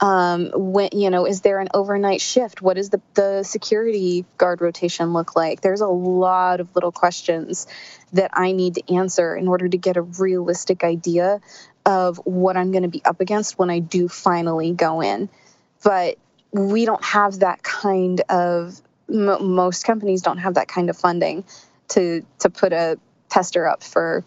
um, 0.00 0.50
when 0.54 0.90
you 0.92 1.10
know 1.10 1.26
is 1.26 1.42
there 1.42 1.60
an 1.60 1.68
overnight 1.74 2.20
shift? 2.20 2.60
What 2.62 2.76
does 2.76 2.90
the, 2.90 3.00
the 3.14 3.42
security 3.44 4.24
guard 4.36 4.60
rotation 4.60 5.12
look 5.12 5.36
like? 5.36 5.60
There's 5.60 5.80
a 5.80 5.88
lot 5.88 6.60
of 6.60 6.74
little 6.74 6.92
questions 6.92 7.66
that 8.12 8.30
i 8.34 8.52
need 8.52 8.74
to 8.74 8.94
answer 8.94 9.34
in 9.34 9.48
order 9.48 9.68
to 9.68 9.76
get 9.76 9.96
a 9.96 10.02
realistic 10.02 10.84
idea 10.84 11.40
of 11.84 12.18
what 12.18 12.56
i'm 12.56 12.70
going 12.70 12.82
to 12.82 12.88
be 12.88 13.04
up 13.04 13.20
against 13.20 13.58
when 13.58 13.70
i 13.70 13.78
do 13.78 14.08
finally 14.08 14.72
go 14.72 15.00
in. 15.00 15.28
But 15.82 16.18
we 16.52 16.84
don't 16.84 17.02
have 17.02 17.40
that 17.40 17.62
kind 17.62 18.20
of 18.28 18.80
m- 19.12 19.54
most 19.54 19.84
companies 19.84 20.22
don't 20.22 20.38
have 20.38 20.54
that 20.54 20.68
kind 20.68 20.90
of 20.90 20.96
funding 20.96 21.44
to 21.88 22.24
to 22.40 22.50
put 22.50 22.72
a 22.72 22.98
tester 23.28 23.66
up 23.66 23.82
for 23.82 24.24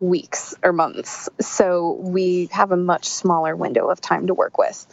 weeks 0.00 0.54
or 0.62 0.72
months. 0.72 1.28
So 1.40 1.92
we 1.92 2.48
have 2.52 2.72
a 2.72 2.76
much 2.76 3.06
smaller 3.06 3.54
window 3.54 3.88
of 3.88 4.00
time 4.00 4.26
to 4.26 4.34
work 4.34 4.58
with. 4.58 4.86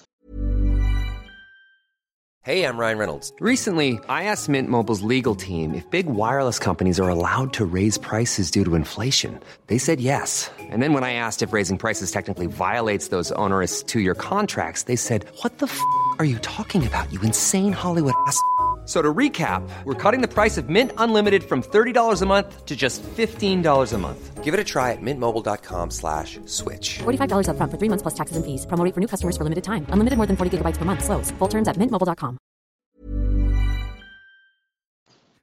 Hey, 2.43 2.63
I'm 2.63 2.77
Ryan 2.77 2.97
Reynolds. 2.97 3.33
Recently, 3.41 4.00
I 4.07 4.24
asked 4.24 4.47
Mint 4.47 4.69
Mobile's 4.69 5.01
legal 5.01 5.36
team 5.36 5.74
if 5.75 5.89
big 5.91 6.05
wireless 6.05 6.59
companies 6.59 6.97
are 6.97 7.09
allowed 7.09 7.51
to 7.53 7.65
raise 7.65 7.97
prices 7.97 8.50
due 8.50 8.63
to 8.63 8.75
inflation. 8.75 9.41
They 9.67 9.77
said 9.77 10.00
yes. 10.00 10.50
And 10.57 10.81
then 10.81 10.93
when 10.93 11.03
I 11.03 11.12
asked 11.12 11.43
if 11.43 11.51
raising 11.51 11.77
prices 11.77 12.09
technically 12.09 12.45
violates 12.45 13.09
those 13.09 13.33
onerous 13.33 13.83
two 13.83 14.00
year 14.00 14.15
contracts, 14.15 14.83
they 14.83 14.95
said, 14.95 15.25
What 15.41 15.57
the 15.57 15.65
f 15.65 15.77
are 16.19 16.25
you 16.25 16.39
talking 16.39 16.88
about, 16.88 17.12
you 17.12 17.19
insane 17.21 17.74
Hollywood 17.74 18.13
ass? 18.27 18.41
F- 18.88 18.91
So 18.91 19.01
to 19.01 19.13
recap, 19.13 19.67
we're 19.84 19.94
cutting 20.01 20.22
the 20.22 20.34
price 20.34 20.58
of 20.58 20.70
Mint 20.70 20.91
Unlimited 20.98 21.44
from 21.44 21.62
$30 21.62 22.22
a 22.22 22.25
month 22.25 22.65
to 22.65 22.75
just 22.75 23.03
$15 23.03 23.94
a 23.94 23.98
month. 23.98 24.44
Give 24.46 24.53
it 24.53 24.60
a 24.62 24.63
try 24.63 24.94
at 24.94 25.01
mintmobile.com 25.01 25.91
slash 25.91 26.39
switch. 26.46 27.00
$45 27.03 27.48
upfront 27.50 27.70
for 27.70 27.77
three 27.77 27.89
months 27.89 28.01
plus 28.03 28.13
taxes 28.13 28.38
and 28.38 28.46
fees. 28.46 28.65
Promo 28.65 28.86
rate 28.86 28.94
for 28.94 29.01
new 29.01 29.08
customers 29.08 29.36
for 29.36 29.44
limited 29.44 29.65
time. 29.65 29.86
Unlimited 29.89 30.15
more 30.15 30.25
than 30.25 30.38
40 30.38 30.58
gigabytes 30.58 30.77
per 30.77 30.86
month. 30.86 31.03
Slows. 31.03 31.32
Full 31.32 31.50
terms 31.50 31.67
at 31.67 31.75
mintmobile.com. 31.75 32.38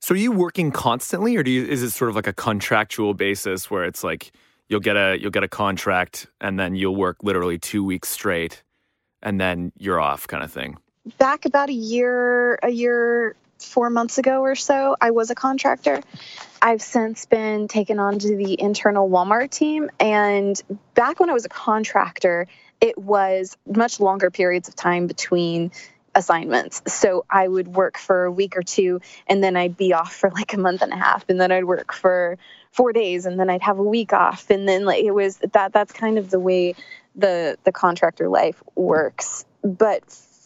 So 0.00 0.14
are 0.14 0.18
you 0.18 0.32
working 0.32 0.70
constantly, 0.70 1.36
or 1.36 1.42
do 1.42 1.50
you, 1.50 1.64
is 1.66 1.82
it 1.82 1.90
sort 1.90 2.08
of 2.10 2.16
like 2.16 2.26
a 2.26 2.32
contractual 2.32 3.12
basis 3.14 3.70
where 3.70 3.84
it's 3.84 4.04
like 4.04 4.32
you'll 4.68 4.80
get 4.80 4.96
a 4.96 5.18
you'll 5.20 5.30
get 5.30 5.44
a 5.44 5.48
contract 5.48 6.26
and 6.40 6.58
then 6.58 6.74
you'll 6.76 6.96
work 6.96 7.16
literally 7.22 7.58
two 7.58 7.82
weeks 7.84 8.08
straight, 8.10 8.62
and 9.22 9.40
then 9.40 9.72
you're 9.78 10.00
off, 10.00 10.26
kind 10.26 10.42
of 10.44 10.52
thing? 10.52 10.76
Back 11.18 11.44
about 11.44 11.68
a 11.68 11.75
year, 11.75 12.58
a 12.62 12.70
year, 12.70 13.37
four 13.58 13.90
months 13.90 14.18
ago 14.18 14.40
or 14.40 14.54
so, 14.54 14.96
I 15.00 15.11
was 15.11 15.30
a 15.30 15.34
contractor. 15.34 16.00
I've 16.62 16.82
since 16.82 17.26
been 17.26 17.68
taken 17.68 17.99
on 17.99 18.18
to 18.18 18.37
the 18.37 18.61
internal 18.61 19.08
Walmart 19.08 19.50
team. 19.50 19.90
And 20.00 20.61
back 20.94 21.20
when 21.20 21.30
I 21.30 21.32
was 21.32 21.44
a 21.44 21.50
contractor, 21.50 22.46
it 22.80 22.96
was 22.99 23.56
much 23.66 24.00
longer 24.00 24.30
periods 24.30 24.68
of 24.68 24.76
time 24.76 25.06
between 25.06 25.73
assignments. 26.14 26.82
So 26.87 27.25
I 27.28 27.49
would 27.49 27.68
work 27.68 27.99
for 27.99 28.25
a 28.25 28.30
week 28.32 28.56
or 28.56 28.62
two 28.62 29.00
and 29.26 29.42
then 29.42 29.56
I'd 29.56 29.76
be 29.76 29.92
off 29.92 30.14
for 30.14 30.30
like 30.30 30.52
a 30.54 30.58
month 30.58 30.82
and 30.82 30.92
a 30.92 30.96
half 30.96 31.28
and 31.28 31.40
then 31.40 31.50
I'd 31.50 31.64
work 31.64 31.92
for 31.92 32.38
4 32.73 32.92
days 32.92 33.26
and 33.26 33.38
then 33.38 33.50
I'd 33.50 33.62
have 33.62 33.78
a 33.78 33.82
week 33.82 34.12
off 34.12 34.49
and 34.50 34.68
then 34.68 34.84
like 34.84 35.04
it 35.04 35.11
was 35.11 35.38
that 35.38 35.73
that's 35.73 35.92
kind 35.92 36.18
of 36.18 36.30
the 36.30 36.38
way 36.38 36.75
the 37.16 37.58
the 37.64 37.73
contractor 37.73 38.28
life 38.28 38.62
works. 38.76 39.44
But 39.62 40.02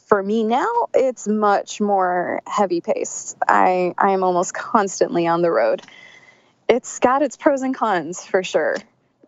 for 0.09 0.23
me 0.23 0.43
now, 0.43 0.88
it's 0.95 1.29
much 1.29 1.81
more 1.81 2.41
heavy 2.47 2.81
paced. 2.81 3.37
I 3.47 3.95
I 3.99 4.12
am 4.12 4.25
almost 4.25 4.55
constantly 4.55 5.27
on 5.27 5.43
the 5.43 5.50
road. 5.50 5.83
It's 6.69 6.99
got 6.99 7.23
its 7.23 7.37
pros 7.37 7.62
and 7.62 7.75
cons 7.75 8.25
for 8.25 8.43
sure. 8.43 8.77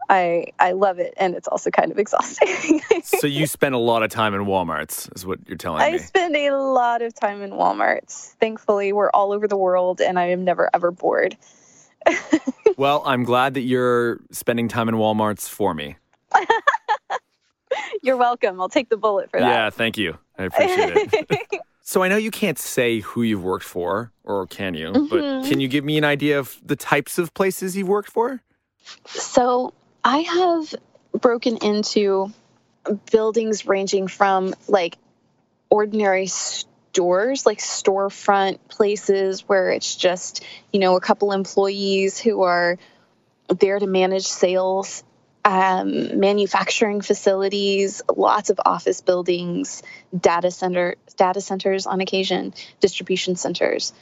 I 0.08 0.46
I 0.58 0.72
love 0.72 0.98
it 0.98 1.14
and 1.16 1.34
it's 1.34 1.46
also 1.46 1.70
kind 1.70 1.92
of 1.92 1.98
exhausting. 1.98 2.80
so 3.04 3.26
you 3.26 3.46
spend 3.46 3.74
a 3.74 3.78
lot 3.78 4.02
of 4.02 4.10
time 4.10 4.34
in 4.34 4.42
WalMarts, 4.42 5.14
is 5.14 5.24
what 5.24 5.38
you're 5.46 5.58
telling 5.58 5.82
I 5.82 5.90
me. 5.90 5.94
I 5.94 5.98
spend 5.98 6.34
a 6.34 6.50
lot 6.50 7.02
of 7.02 7.14
time 7.14 7.42
in 7.42 7.50
Walmarts. 7.50 8.34
Thankfully, 8.40 8.92
we're 8.92 9.10
all 9.10 9.32
over 9.32 9.46
the 9.46 9.56
world 9.56 10.00
and 10.00 10.18
I 10.18 10.30
am 10.30 10.44
never 10.44 10.70
ever 10.74 10.90
bored. 10.90 11.36
well, 12.78 13.02
I'm 13.04 13.24
glad 13.24 13.54
that 13.54 13.60
you're 13.60 14.20
spending 14.30 14.68
time 14.68 14.88
in 14.88 14.94
WalMarts 14.94 15.46
for 15.48 15.74
me. 15.74 15.96
You're 18.02 18.16
welcome. 18.16 18.60
I'll 18.60 18.68
take 18.68 18.88
the 18.88 18.96
bullet 18.96 19.30
for 19.30 19.40
that. 19.40 19.46
Yeah, 19.46 19.70
thank 19.70 19.98
you. 19.98 20.18
I 20.38 20.44
appreciate 20.44 21.10
it. 21.12 21.60
so 21.82 22.02
I 22.02 22.08
know 22.08 22.16
you 22.16 22.30
can't 22.30 22.58
say 22.58 23.00
who 23.00 23.22
you've 23.22 23.44
worked 23.44 23.64
for, 23.64 24.12
or 24.24 24.46
can 24.46 24.74
you? 24.74 24.92
Mm-hmm. 24.92 25.06
But 25.08 25.48
can 25.48 25.60
you 25.60 25.68
give 25.68 25.84
me 25.84 25.98
an 25.98 26.04
idea 26.04 26.38
of 26.38 26.58
the 26.64 26.76
types 26.76 27.18
of 27.18 27.34
places 27.34 27.76
you've 27.76 27.88
worked 27.88 28.10
for? 28.10 28.42
So 29.06 29.74
I 30.04 30.18
have 30.18 30.74
broken 31.20 31.58
into 31.58 32.32
buildings 33.10 33.66
ranging 33.66 34.08
from 34.08 34.54
like 34.68 34.96
ordinary 35.68 36.26
stores, 36.26 37.46
like 37.46 37.58
storefront 37.58 38.58
places 38.68 39.48
where 39.48 39.70
it's 39.70 39.96
just, 39.96 40.44
you 40.72 40.80
know, 40.80 40.96
a 40.96 41.00
couple 41.00 41.32
employees 41.32 42.18
who 42.18 42.42
are 42.42 42.78
there 43.48 43.78
to 43.78 43.86
manage 43.86 44.26
sales, 44.26 45.04
um, 45.44 46.20
manufacturing 46.20 47.00
facilities, 47.00 48.02
lots 48.14 48.50
of 48.50 48.60
office 48.64 49.00
buildings, 49.00 49.82
data 50.18 50.50
center 50.50 50.96
data 51.16 51.40
centers 51.40 51.86
on 51.86 52.00
occasion, 52.00 52.54
distribution 52.80 53.36
centers. 53.36 53.92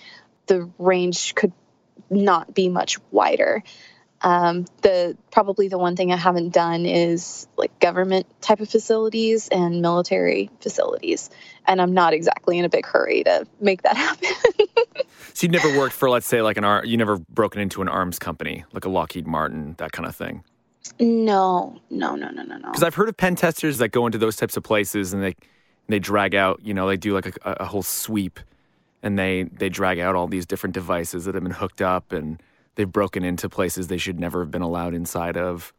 The 0.46 0.68
range 0.78 1.34
could 1.34 1.52
not 2.10 2.54
be 2.54 2.68
much 2.68 2.98
wider. 3.10 3.62
Um, 4.20 4.66
the 4.82 5.16
probably 5.30 5.68
the 5.68 5.78
one 5.78 5.94
thing 5.94 6.12
I 6.12 6.16
haven't 6.16 6.52
done 6.52 6.86
is 6.86 7.46
like 7.56 7.78
government 7.78 8.26
type 8.40 8.58
of 8.58 8.68
facilities 8.68 9.46
and 9.46 9.80
military 9.80 10.50
facilities, 10.60 11.30
and 11.66 11.80
I'm 11.80 11.94
not 11.94 12.14
exactly 12.14 12.58
in 12.58 12.64
a 12.64 12.68
big 12.68 12.84
hurry 12.84 13.22
to 13.24 13.46
make 13.60 13.82
that 13.82 13.96
happen. 13.96 14.30
So 15.34 15.44
you've 15.46 15.52
never 15.52 15.78
worked 15.78 15.94
for, 15.94 16.10
let's 16.10 16.26
say, 16.26 16.42
like 16.42 16.56
an 16.56 16.64
ar- 16.64 16.84
you 16.84 16.96
never 16.96 17.18
broken 17.18 17.60
into 17.60 17.80
an 17.80 17.88
arms 17.88 18.18
company, 18.18 18.64
like 18.72 18.84
a 18.84 18.88
Lockheed 18.88 19.28
Martin, 19.28 19.76
that 19.78 19.92
kind 19.92 20.08
of 20.08 20.16
thing. 20.16 20.42
No, 21.00 21.80
no, 21.90 22.16
no, 22.16 22.30
no, 22.30 22.42
no, 22.42 22.56
no. 22.56 22.68
Because 22.68 22.82
I've 22.82 22.94
heard 22.94 23.08
of 23.08 23.16
pen 23.16 23.36
testers 23.36 23.78
that 23.78 23.88
go 23.90 24.06
into 24.06 24.18
those 24.18 24.36
types 24.36 24.56
of 24.56 24.62
places 24.62 25.12
and 25.12 25.22
they 25.22 25.34
they 25.88 25.98
drag 25.98 26.34
out, 26.34 26.60
you 26.62 26.74
know, 26.74 26.86
they 26.86 26.96
do 26.96 27.14
like 27.14 27.26
a, 27.26 27.52
a 27.60 27.64
whole 27.64 27.82
sweep, 27.82 28.40
and 29.02 29.18
they 29.18 29.44
they 29.44 29.68
drag 29.68 29.98
out 29.98 30.14
all 30.14 30.26
these 30.26 30.46
different 30.46 30.74
devices 30.74 31.24
that 31.24 31.34
have 31.34 31.42
been 31.42 31.52
hooked 31.52 31.82
up 31.82 32.12
and 32.12 32.42
they've 32.74 32.90
broken 32.90 33.24
into 33.24 33.48
places 33.48 33.88
they 33.88 33.98
should 33.98 34.20
never 34.20 34.40
have 34.40 34.50
been 34.50 34.62
allowed 34.62 34.94
inside 34.94 35.36
of. 35.36 35.72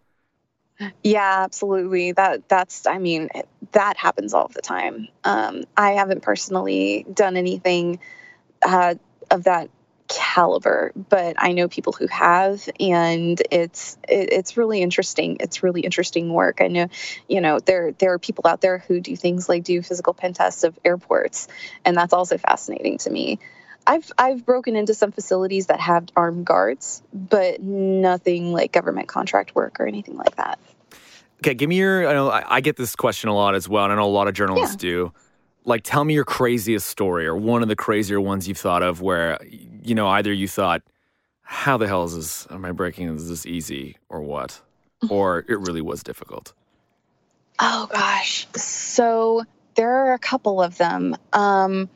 Yeah, 1.03 1.43
absolutely. 1.43 2.13
That 2.13 2.47
that's 2.47 2.87
I 2.87 2.97
mean 2.97 3.29
that 3.73 3.97
happens 3.97 4.33
all 4.33 4.47
the 4.47 4.61
time. 4.61 5.07
Um, 5.23 5.63
I 5.75 5.91
haven't 5.91 6.21
personally 6.21 7.05
done 7.13 7.35
anything 7.35 7.99
uh, 8.61 8.95
of 9.29 9.43
that 9.43 9.69
caliber, 10.09 10.91
but 11.09 11.35
I 11.37 11.53
know 11.53 11.69
people 11.69 11.93
who 11.93 12.07
have, 12.07 12.67
and 12.79 13.41
it's 13.51 13.97
it, 14.07 14.33
it's 14.33 14.57
really 14.57 14.81
interesting. 14.81 15.37
It's 15.39 15.63
really 15.63 15.81
interesting 15.81 16.33
work. 16.33 16.59
I 16.61 16.67
know, 16.67 16.87
you 17.29 17.39
know, 17.39 17.59
there 17.59 17.93
there 17.93 18.13
are 18.13 18.19
people 18.19 18.47
out 18.47 18.59
there 18.59 18.79
who 18.79 18.99
do 18.99 19.15
things 19.15 19.47
like 19.47 19.63
do 19.63 19.81
physical 19.81 20.13
pen 20.13 20.33
tests 20.33 20.63
of 20.63 20.77
airports, 20.83 21.47
and 21.85 21.95
that's 21.95 22.11
also 22.11 22.37
fascinating 22.37 22.97
to 22.99 23.09
me. 23.09 23.39
I've 23.87 24.11
I've 24.17 24.45
broken 24.45 24.75
into 24.75 24.93
some 24.93 25.11
facilities 25.11 25.67
that 25.67 25.79
have 25.79 26.07
armed 26.15 26.45
guards, 26.45 27.01
but 27.13 27.61
nothing 27.61 28.51
like 28.51 28.71
government 28.71 29.07
contract 29.07 29.55
work 29.55 29.79
or 29.79 29.87
anything 29.87 30.17
like 30.17 30.35
that. 30.35 30.59
Okay, 31.41 31.53
give 31.53 31.69
me 31.69 31.77
your. 31.77 32.07
I 32.07 32.13
know 32.13 32.29
I, 32.29 32.57
I 32.57 32.61
get 32.61 32.75
this 32.75 32.95
question 32.95 33.29
a 33.29 33.35
lot 33.35 33.55
as 33.55 33.69
well, 33.69 33.85
and 33.85 33.93
I 33.93 33.95
know 33.95 34.05
a 34.05 34.07
lot 34.07 34.27
of 34.27 34.33
journalists 34.33 34.75
Yeah. 34.83 34.89
do. 34.89 35.13
Like, 35.69 35.83
tell 35.83 36.03
me 36.03 36.15
your 36.15 36.25
craziest 36.25 36.89
story, 36.89 37.27
or 37.27 37.35
one 37.35 37.61
of 37.61 37.69
the 37.69 37.75
crazier 37.75 38.19
ones 38.19 38.47
you've 38.47 38.57
thought 38.57 38.81
of, 38.81 39.01
where 39.01 39.37
you 39.45 39.93
know 39.93 40.07
either 40.07 40.33
you 40.33 40.47
thought, 40.47 40.81
"How 41.43 41.77
the 41.77 41.87
hell 41.87 42.03
is 42.05 42.15
this? 42.15 42.47
Am 42.49 42.65
I 42.65 42.71
breaking? 42.71 43.07
Is 43.15 43.29
this 43.29 43.45
easy, 43.45 43.95
or 44.09 44.21
what?" 44.21 44.61
or 45.09 45.45
it 45.47 45.59
really 45.59 45.81
was 45.81 46.01
difficult. 46.01 46.53
Oh 47.59 47.87
gosh. 47.91 48.47
So 48.55 49.43
there 49.75 49.91
are 49.91 50.13
a 50.13 50.19
couple 50.19 50.61
of 50.61 50.77
them. 50.77 51.15
Um, 51.33 51.87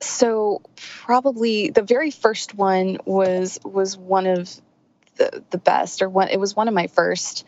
so 0.00 0.62
probably 0.76 1.70
the 1.70 1.82
very 1.82 2.10
first 2.10 2.54
one 2.54 2.98
was 3.06 3.58
was 3.64 3.96
one 3.96 4.26
of 4.26 4.54
the 5.16 5.42
the 5.50 5.58
best, 5.58 6.02
or 6.02 6.10
one. 6.10 6.28
It 6.28 6.38
was 6.38 6.54
one 6.54 6.68
of 6.68 6.74
my 6.74 6.86
first. 6.86 7.46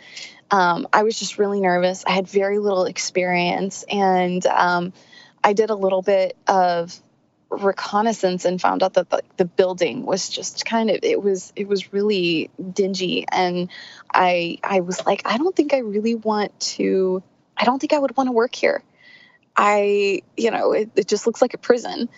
Um, 0.50 0.88
I 0.92 1.02
was 1.02 1.18
just 1.18 1.38
really 1.38 1.60
nervous. 1.60 2.04
I 2.06 2.12
had 2.12 2.26
very 2.26 2.58
little 2.58 2.84
experience, 2.84 3.84
and 3.88 4.44
um, 4.46 4.92
I 5.44 5.52
did 5.52 5.70
a 5.70 5.74
little 5.74 6.02
bit 6.02 6.36
of 6.46 7.00
reconnaissance 7.52 8.44
and 8.44 8.60
found 8.60 8.82
out 8.82 8.94
that 8.94 9.10
the, 9.10 9.22
the 9.36 9.44
building 9.44 10.06
was 10.06 10.28
just 10.28 10.64
kind 10.64 10.90
of 10.90 11.00
it 11.02 11.22
was 11.22 11.52
it 11.54 11.68
was 11.68 11.92
really 11.92 12.50
dingy. 12.72 13.26
And 13.30 13.68
i 14.12 14.58
i 14.64 14.80
was 14.80 15.04
like 15.04 15.22
i 15.26 15.38
don't 15.38 15.54
think 15.54 15.74
i 15.74 15.78
really 15.78 16.14
want 16.14 16.58
to 16.60 17.22
i 17.56 17.64
don't 17.64 17.78
think 17.78 17.92
i 17.92 17.98
would 17.98 18.16
want 18.16 18.28
to 18.28 18.32
work 18.32 18.54
here. 18.54 18.82
I 19.54 20.22
you 20.36 20.50
know 20.50 20.72
it, 20.72 20.90
it 20.96 21.08
just 21.08 21.26
looks 21.26 21.42
like 21.42 21.54
a 21.54 21.58
prison. 21.58 22.08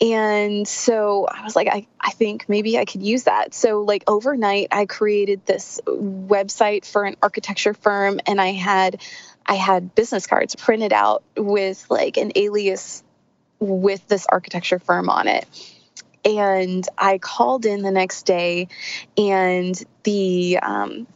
And 0.00 0.66
so 0.66 1.26
i 1.26 1.44
was 1.44 1.54
like 1.54 1.68
I, 1.68 1.86
I 2.00 2.10
think 2.10 2.48
maybe 2.48 2.76
i 2.76 2.84
could 2.84 3.02
use 3.02 3.24
that. 3.24 3.54
So 3.54 3.82
like 3.82 4.02
overnight 4.08 4.68
i 4.72 4.86
created 4.86 5.46
this 5.46 5.80
website 5.86 6.84
for 6.84 7.04
an 7.04 7.14
architecture 7.22 7.74
firm 7.74 8.18
and 8.26 8.40
i 8.40 8.50
had 8.50 9.00
i 9.46 9.54
had 9.54 9.94
business 9.94 10.26
cards 10.26 10.54
printed 10.56 10.92
out 10.92 11.22
with 11.36 11.86
like 11.90 12.16
an 12.16 12.32
alias 12.34 13.04
with 13.64 14.06
this 14.08 14.26
architecture 14.26 14.78
firm 14.78 15.08
on 15.08 15.28
it. 15.28 15.46
And 16.24 16.86
I 16.96 17.18
called 17.18 17.66
in 17.66 17.82
the 17.82 17.90
next 17.90 18.24
day, 18.24 18.68
and 19.18 19.80
the 20.04 20.58
um, 20.62 21.06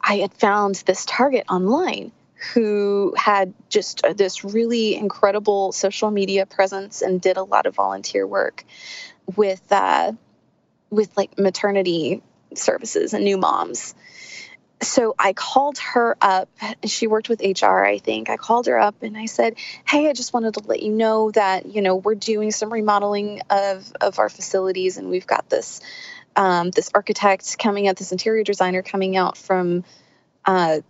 I 0.00 0.18
had 0.18 0.32
found 0.34 0.76
this 0.86 1.04
target 1.04 1.44
online 1.50 2.12
who 2.54 3.14
had 3.16 3.52
just 3.68 4.02
this 4.14 4.44
really 4.44 4.94
incredible 4.94 5.72
social 5.72 6.12
media 6.12 6.46
presence 6.46 7.02
and 7.02 7.20
did 7.20 7.36
a 7.36 7.42
lot 7.42 7.66
of 7.66 7.74
volunteer 7.74 8.24
work 8.24 8.64
with 9.34 9.62
uh, 9.72 10.12
with 10.90 11.16
like 11.16 11.36
maternity 11.36 12.22
services 12.54 13.14
and 13.14 13.24
new 13.24 13.36
moms. 13.36 13.96
So 14.82 15.14
I 15.18 15.32
called 15.32 15.78
her 15.78 16.16
up. 16.20 16.48
She 16.84 17.06
worked 17.06 17.28
with 17.28 17.40
HR, 17.40 17.84
I 17.84 17.98
think. 17.98 18.30
I 18.30 18.36
called 18.36 18.66
her 18.66 18.78
up 18.78 19.02
and 19.02 19.16
I 19.16 19.26
said, 19.26 19.56
"Hey, 19.86 20.08
I 20.08 20.12
just 20.12 20.32
wanted 20.32 20.54
to 20.54 20.60
let 20.60 20.82
you 20.82 20.92
know 20.92 21.30
that 21.32 21.66
you 21.66 21.82
know 21.82 21.96
we're 21.96 22.14
doing 22.14 22.50
some 22.50 22.72
remodeling 22.72 23.40
of 23.50 23.92
of 24.00 24.18
our 24.18 24.28
facilities, 24.28 24.96
and 24.96 25.08
we've 25.10 25.26
got 25.26 25.48
this 25.48 25.80
um, 26.36 26.70
this 26.70 26.90
architect 26.94 27.58
coming 27.58 27.88
out, 27.88 27.96
this 27.96 28.12
interior 28.12 28.44
designer 28.44 28.82
coming 28.82 29.16
out 29.16 29.36
from 29.36 29.84
uh, 30.44 30.80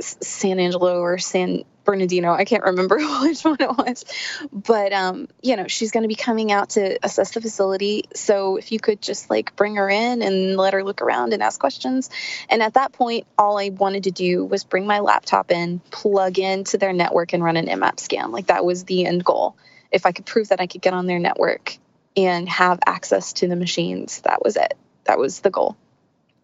San 0.00 0.58
Angelo 0.58 1.00
or 1.00 1.18
San 1.18 1.64
Bernardino. 1.84 2.32
I 2.32 2.44
can't 2.44 2.64
remember 2.64 2.96
which 3.22 3.44
one 3.44 3.56
it 3.60 3.68
was, 3.68 4.04
but 4.52 4.92
um, 4.92 5.28
you 5.42 5.56
know, 5.56 5.68
she's 5.68 5.90
going 5.90 6.02
to 6.02 6.08
be 6.08 6.14
coming 6.14 6.50
out 6.52 6.70
to 6.70 6.98
assess 7.02 7.32
the 7.32 7.40
facility. 7.40 8.04
So 8.14 8.56
if 8.56 8.72
you 8.72 8.80
could 8.80 9.00
just 9.00 9.30
like 9.30 9.54
bring 9.56 9.76
her 9.76 9.88
in 9.88 10.22
and 10.22 10.56
let 10.56 10.72
her 10.72 10.82
look 10.82 11.02
around 11.02 11.32
and 11.32 11.42
ask 11.42 11.60
questions. 11.60 12.10
And 12.48 12.62
at 12.62 12.74
that 12.74 12.92
point, 12.92 13.26
all 13.38 13.58
I 13.58 13.70
wanted 13.70 14.04
to 14.04 14.10
do 14.10 14.44
was 14.44 14.64
bring 14.64 14.86
my 14.86 15.00
laptop 15.00 15.50
in, 15.50 15.80
plug 15.90 16.38
into 16.38 16.78
their 16.78 16.92
network, 16.92 17.32
and 17.32 17.42
run 17.42 17.56
an 17.56 17.66
Nmap 17.66 18.00
scan. 18.00 18.32
Like 18.32 18.46
that 18.46 18.64
was 18.64 18.84
the 18.84 19.06
end 19.06 19.24
goal. 19.24 19.56
If 19.90 20.06
I 20.06 20.12
could 20.12 20.26
prove 20.26 20.48
that 20.48 20.60
I 20.60 20.66
could 20.66 20.82
get 20.82 20.94
on 20.94 21.06
their 21.06 21.18
network 21.18 21.78
and 22.16 22.48
have 22.48 22.80
access 22.86 23.34
to 23.34 23.48
the 23.48 23.56
machines, 23.56 24.20
that 24.22 24.42
was 24.42 24.56
it. 24.56 24.74
That 25.04 25.18
was 25.18 25.40
the 25.40 25.50
goal. 25.50 25.76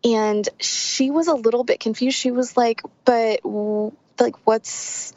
And 0.03 0.49
she 0.59 1.11
was 1.11 1.29
a 1.29 1.35
little 1.35 1.65
bit 1.65 1.81
confused. 1.81 2.17
She 2.17 2.31
was 2.31 2.57
like, 2.57 2.81
"But 3.05 3.41
like, 3.45 4.37
what's 4.45 5.15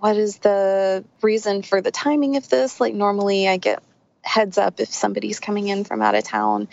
what 0.00 0.16
is 0.16 0.38
the 0.38 1.04
reason 1.22 1.62
for 1.62 1.80
the 1.80 1.90
timing 1.90 2.36
of 2.36 2.48
this? 2.48 2.80
Like, 2.80 2.94
normally 2.94 3.48
I 3.48 3.56
get 3.56 3.82
heads 4.22 4.58
up 4.58 4.80
if 4.80 4.88
somebody's 4.88 5.40
coming 5.40 5.68
in 5.68 5.84
from 5.84 6.02
out 6.02 6.14
of 6.14 6.24
town. 6.24 6.68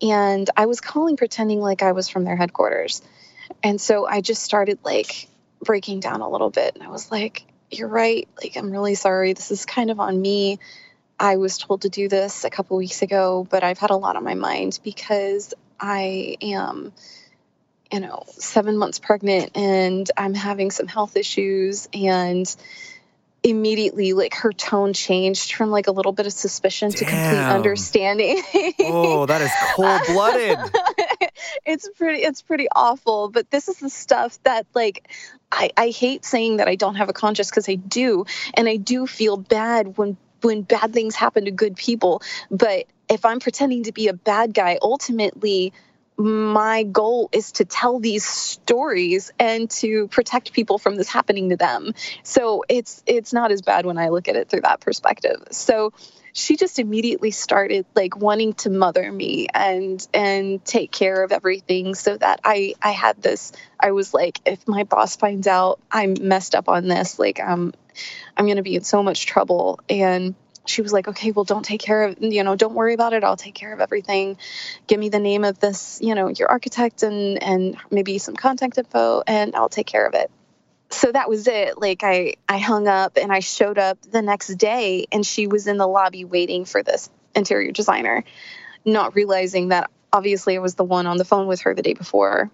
And 0.00 0.48
I 0.56 0.66
was 0.66 0.80
calling 0.80 1.16
pretending 1.16 1.60
like 1.60 1.82
I 1.82 1.92
was 1.92 2.08
from 2.08 2.24
their 2.24 2.36
headquarters. 2.36 3.02
And 3.62 3.80
so 3.80 4.06
I 4.06 4.20
just 4.20 4.42
started 4.42 4.78
like 4.84 5.28
breaking 5.62 6.00
down 6.00 6.20
a 6.20 6.28
little 6.28 6.50
bit. 6.50 6.74
And 6.74 6.82
I 6.82 6.88
was 6.88 7.10
like, 7.10 7.44
You're 7.70 7.88
right. 7.88 8.28
Like, 8.42 8.56
I'm 8.56 8.70
really 8.70 8.94
sorry. 8.94 9.32
This 9.32 9.50
is 9.50 9.66
kind 9.66 9.90
of 9.90 10.00
on 10.00 10.20
me. 10.20 10.58
I 11.18 11.36
was 11.36 11.58
told 11.58 11.82
to 11.82 11.88
do 11.88 12.08
this 12.08 12.44
a 12.44 12.50
couple 12.50 12.76
weeks 12.76 13.02
ago, 13.02 13.46
but 13.48 13.62
I've 13.62 13.78
had 13.78 13.90
a 13.90 13.96
lot 13.96 14.16
on 14.16 14.24
my 14.24 14.34
mind 14.34 14.80
because 14.82 15.54
I 15.78 16.36
am 16.40 16.92
you 17.92 18.00
know, 18.00 18.22
seven 18.26 18.78
months 18.78 18.98
pregnant 18.98 19.50
and 19.54 20.10
I'm 20.16 20.34
having 20.34 20.70
some 20.70 20.86
health 20.86 21.16
issues. 21.16 21.88
And 21.92 22.54
immediately, 23.42 24.12
like, 24.14 24.34
her 24.34 24.52
tone 24.52 24.92
changed 24.92 25.52
from 25.52 25.70
like 25.70 25.88
a 25.88 25.92
little 25.92 26.12
bit 26.12 26.26
of 26.26 26.32
suspicion 26.32 26.90
Damn. 26.90 26.98
to 26.98 27.04
complete 27.04 27.54
understanding. 27.54 28.42
oh, 28.80 29.26
that 29.26 29.42
is 29.42 29.50
cold 29.74 30.00
blooded. 30.06 30.58
it's 31.66 31.88
pretty 31.96 32.22
it's 32.22 32.42
pretty 32.42 32.66
awful 32.74 33.28
but 33.28 33.50
this 33.50 33.68
is 33.68 33.78
the 33.78 33.90
stuff 33.90 34.38
that 34.42 34.66
like 34.74 35.08
i 35.50 35.70
i 35.76 35.88
hate 35.88 36.24
saying 36.24 36.58
that 36.58 36.68
i 36.68 36.74
don't 36.74 36.96
have 36.96 37.08
a 37.08 37.12
conscience 37.12 37.50
because 37.50 37.68
i 37.68 37.74
do 37.74 38.24
and 38.54 38.68
i 38.68 38.76
do 38.76 39.06
feel 39.06 39.36
bad 39.36 39.96
when 39.96 40.16
when 40.42 40.62
bad 40.62 40.92
things 40.92 41.14
happen 41.14 41.44
to 41.44 41.50
good 41.50 41.76
people 41.76 42.22
but 42.50 42.86
if 43.08 43.24
i'm 43.24 43.40
pretending 43.40 43.84
to 43.84 43.92
be 43.92 44.08
a 44.08 44.12
bad 44.12 44.54
guy 44.54 44.78
ultimately 44.82 45.72
my 46.22 46.84
goal 46.84 47.28
is 47.32 47.52
to 47.52 47.64
tell 47.64 47.98
these 47.98 48.24
stories 48.24 49.32
and 49.38 49.68
to 49.70 50.06
protect 50.08 50.52
people 50.52 50.78
from 50.78 50.96
this 50.96 51.08
happening 51.08 51.48
to 51.48 51.56
them. 51.56 51.94
So 52.22 52.64
it's 52.68 53.02
it's 53.06 53.32
not 53.32 53.50
as 53.50 53.62
bad 53.62 53.86
when 53.86 53.98
I 53.98 54.08
look 54.08 54.28
at 54.28 54.36
it 54.36 54.48
through 54.48 54.60
that 54.60 54.80
perspective. 54.80 55.42
So 55.50 55.92
she 56.32 56.56
just 56.56 56.78
immediately 56.78 57.30
started 57.30 57.84
like 57.94 58.16
wanting 58.16 58.54
to 58.54 58.70
mother 58.70 59.10
me 59.10 59.48
and 59.52 60.06
and 60.14 60.64
take 60.64 60.92
care 60.92 61.24
of 61.24 61.32
everything 61.32 61.94
so 61.94 62.16
that 62.16 62.40
I 62.44 62.74
I 62.80 62.92
had 62.92 63.20
this 63.20 63.52
I 63.78 63.90
was 63.90 64.14
like 64.14 64.40
if 64.46 64.66
my 64.66 64.84
boss 64.84 65.16
finds 65.16 65.46
out 65.46 65.80
I'm 65.90 66.14
messed 66.20 66.54
up 66.54 66.68
on 66.68 66.88
this 66.88 67.18
like 67.18 67.40
um, 67.40 67.50
I'm 67.50 67.72
I'm 68.36 68.46
going 68.46 68.56
to 68.56 68.62
be 68.62 68.76
in 68.76 68.84
so 68.84 69.02
much 69.02 69.26
trouble 69.26 69.80
and 69.88 70.34
she 70.66 70.82
was 70.82 70.92
like, 70.92 71.08
okay, 71.08 71.32
well, 71.32 71.44
don't 71.44 71.64
take 71.64 71.80
care 71.80 72.04
of, 72.04 72.22
you 72.22 72.44
know, 72.44 72.54
don't 72.54 72.74
worry 72.74 72.94
about 72.94 73.12
it. 73.12 73.24
I'll 73.24 73.36
take 73.36 73.54
care 73.54 73.72
of 73.72 73.80
everything. 73.80 74.38
Give 74.86 75.00
me 75.00 75.08
the 75.08 75.18
name 75.18 75.44
of 75.44 75.58
this, 75.58 75.98
you 76.00 76.14
know, 76.14 76.28
your 76.28 76.50
architect 76.50 77.02
and, 77.02 77.42
and 77.42 77.76
maybe 77.90 78.18
some 78.18 78.36
contact 78.36 78.78
info 78.78 79.22
and 79.26 79.54
I'll 79.56 79.68
take 79.68 79.86
care 79.86 80.06
of 80.06 80.14
it. 80.14 80.30
So 80.90 81.10
that 81.10 81.28
was 81.28 81.48
it. 81.48 81.80
Like 81.80 82.02
I, 82.04 82.34
I 82.48 82.58
hung 82.58 82.86
up 82.86 83.16
and 83.16 83.32
I 83.32 83.40
showed 83.40 83.78
up 83.78 84.00
the 84.02 84.22
next 84.22 84.48
day 84.56 85.06
and 85.10 85.26
she 85.26 85.46
was 85.46 85.66
in 85.66 85.78
the 85.78 85.86
lobby 85.86 86.24
waiting 86.24 86.64
for 86.64 86.82
this 86.82 87.10
interior 87.34 87.72
designer, 87.72 88.24
not 88.84 89.14
realizing 89.14 89.68
that 89.68 89.90
obviously 90.12 90.56
I 90.56 90.60
was 90.60 90.74
the 90.74 90.84
one 90.84 91.06
on 91.06 91.16
the 91.16 91.24
phone 91.24 91.46
with 91.46 91.62
her 91.62 91.74
the 91.74 91.82
day 91.82 91.94
before. 91.94 92.50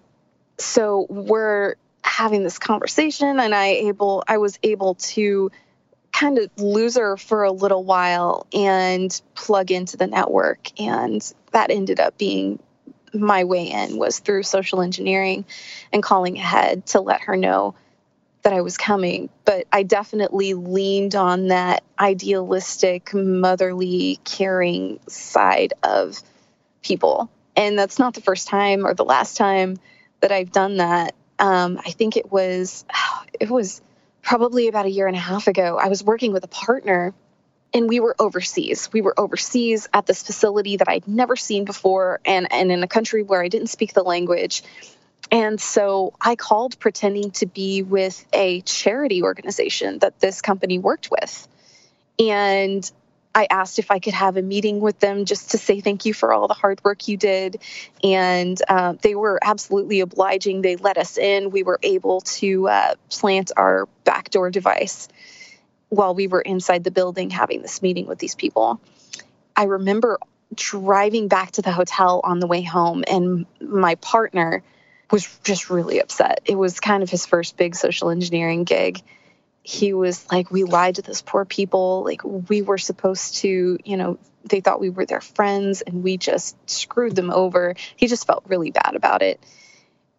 So 0.57 1.05
we're 1.09 1.75
having 2.01 2.43
this 2.43 2.57
conversation 2.57 3.39
and 3.39 3.53
I 3.53 3.67
able, 3.67 4.23
I 4.27 4.37
was 4.37 4.57
able 4.63 4.95
to 4.95 5.51
kind 6.19 6.37
of 6.37 6.49
loser 6.57 7.15
for 7.15 7.43
a 7.43 7.51
little 7.51 7.83
while 7.83 8.45
and 8.51 9.21
plug 9.35 9.71
into 9.71 9.95
the 9.95 10.07
network. 10.07 10.77
And 10.79 11.33
that 11.51 11.71
ended 11.71 11.99
up 11.99 12.17
being 12.17 12.59
my 13.13 13.45
way 13.45 13.71
in 13.71 13.97
was 13.97 14.19
through 14.19 14.43
social 14.43 14.81
engineering 14.81 15.45
and 15.93 16.03
calling 16.03 16.37
ahead 16.37 16.85
to 16.87 16.99
let 16.99 17.21
her 17.21 17.37
know 17.37 17.73
that 18.41 18.51
I 18.51 18.61
was 18.61 18.77
coming. 18.77 19.29
But 19.45 19.65
I 19.71 19.83
definitely 19.83 20.55
leaned 20.55 21.15
on 21.15 21.47
that 21.47 21.83
idealistic, 21.97 23.13
motherly, 23.13 24.19
caring 24.25 24.99
side 25.07 25.73
of 25.83 26.21
people. 26.83 27.29
And 27.55 27.79
that's 27.79 27.97
not 27.97 28.13
the 28.13 28.21
first 28.21 28.49
time 28.49 28.85
or 28.85 28.93
the 28.93 29.05
last 29.05 29.37
time 29.37 29.77
that 30.19 30.33
I've 30.33 30.51
done 30.51 30.77
that. 30.77 31.15
Um, 31.39 31.79
I 31.85 31.91
think 31.91 32.17
it 32.17 32.29
was, 32.29 32.83
it 33.39 33.49
was 33.49 33.81
probably 34.21 34.67
about 34.67 34.85
a 34.85 34.89
year 34.89 35.07
and 35.07 35.15
a 35.15 35.19
half 35.19 35.47
ago, 35.47 35.77
I 35.81 35.87
was 35.87 36.03
working 36.03 36.33
with 36.33 36.43
a 36.43 36.47
partner 36.47 37.13
and 37.73 37.87
we 37.87 37.99
were 37.99 38.15
overseas. 38.19 38.89
We 38.91 39.01
were 39.01 39.19
overseas 39.19 39.87
at 39.93 40.05
this 40.05 40.23
facility 40.23 40.77
that 40.77 40.89
I'd 40.89 41.07
never 41.07 41.35
seen 41.35 41.65
before 41.65 42.19
and, 42.25 42.51
and 42.51 42.71
in 42.71 42.83
a 42.83 42.87
country 42.87 43.23
where 43.23 43.43
I 43.43 43.47
didn't 43.47 43.67
speak 43.67 43.93
the 43.93 44.03
language. 44.03 44.63
And 45.31 45.61
so 45.61 46.13
I 46.19 46.35
called 46.35 46.79
pretending 46.79 47.31
to 47.31 47.45
be 47.45 47.83
with 47.83 48.25
a 48.33 48.61
charity 48.61 49.21
organization 49.21 49.99
that 49.99 50.19
this 50.19 50.41
company 50.41 50.79
worked 50.79 51.09
with. 51.11 51.47
And 52.17 52.89
I 53.33 53.47
asked 53.49 53.79
if 53.79 53.91
I 53.91 53.99
could 53.99 54.13
have 54.13 54.37
a 54.37 54.41
meeting 54.41 54.79
with 54.79 54.99
them 54.99 55.25
just 55.25 55.51
to 55.51 55.57
say 55.57 55.81
thank 55.81 56.05
you 56.05 56.13
for 56.13 56.33
all 56.33 56.47
the 56.47 56.53
hard 56.53 56.83
work 56.83 57.07
you 57.07 57.15
did. 57.15 57.61
And 58.03 58.59
uh, 58.67 58.95
they 59.01 59.15
were 59.15 59.39
absolutely 59.41 59.99
obliging. 59.99 60.61
They 60.61 60.75
let 60.75 60.97
us 60.97 61.17
in. 61.17 61.51
We 61.51 61.63
were 61.63 61.79
able 61.83 62.21
to 62.21 62.67
uh, 62.67 62.95
plant 63.09 63.51
our 63.55 63.87
backdoor 64.03 64.49
device 64.49 65.07
while 65.89 66.15
we 66.15 66.27
were 66.27 66.41
inside 66.41 66.83
the 66.83 66.91
building 66.91 67.29
having 67.29 67.61
this 67.61 67.81
meeting 67.81 68.07
with 68.07 68.19
these 68.19 68.35
people. 68.35 68.79
I 69.55 69.63
remember 69.63 70.19
driving 70.55 71.27
back 71.27 71.51
to 71.51 71.61
the 71.61 71.71
hotel 71.71 72.21
on 72.23 72.39
the 72.39 72.47
way 72.47 72.63
home, 72.63 73.03
and 73.07 73.45
my 73.61 73.95
partner 73.95 74.63
was 75.11 75.27
just 75.43 75.69
really 75.69 75.99
upset. 75.99 76.41
It 76.45 76.55
was 76.55 76.79
kind 76.79 77.03
of 77.03 77.09
his 77.09 77.25
first 77.25 77.57
big 77.57 77.75
social 77.75 78.09
engineering 78.09 78.63
gig 78.63 79.01
he 79.63 79.93
was 79.93 80.25
like, 80.31 80.51
we 80.51 80.63
lied 80.63 80.95
to 80.95 81.01
those 81.01 81.21
poor 81.21 81.45
people. 81.45 82.03
Like, 82.03 82.21
we 82.23 82.61
were 82.61 82.77
supposed 82.77 83.35
to, 83.37 83.77
you 83.83 83.97
know, 83.97 84.17
they 84.45 84.61
thought 84.61 84.79
we 84.79 84.89
were 84.89 85.05
their 85.05 85.21
friends 85.21 85.81
and 85.81 86.03
we 86.03 86.17
just 86.17 86.55
screwed 86.69 87.15
them 87.15 87.29
over. 87.29 87.75
He 87.95 88.07
just 88.07 88.25
felt 88.25 88.45
really 88.47 88.71
bad 88.71 88.95
about 88.95 89.21
it. 89.21 89.39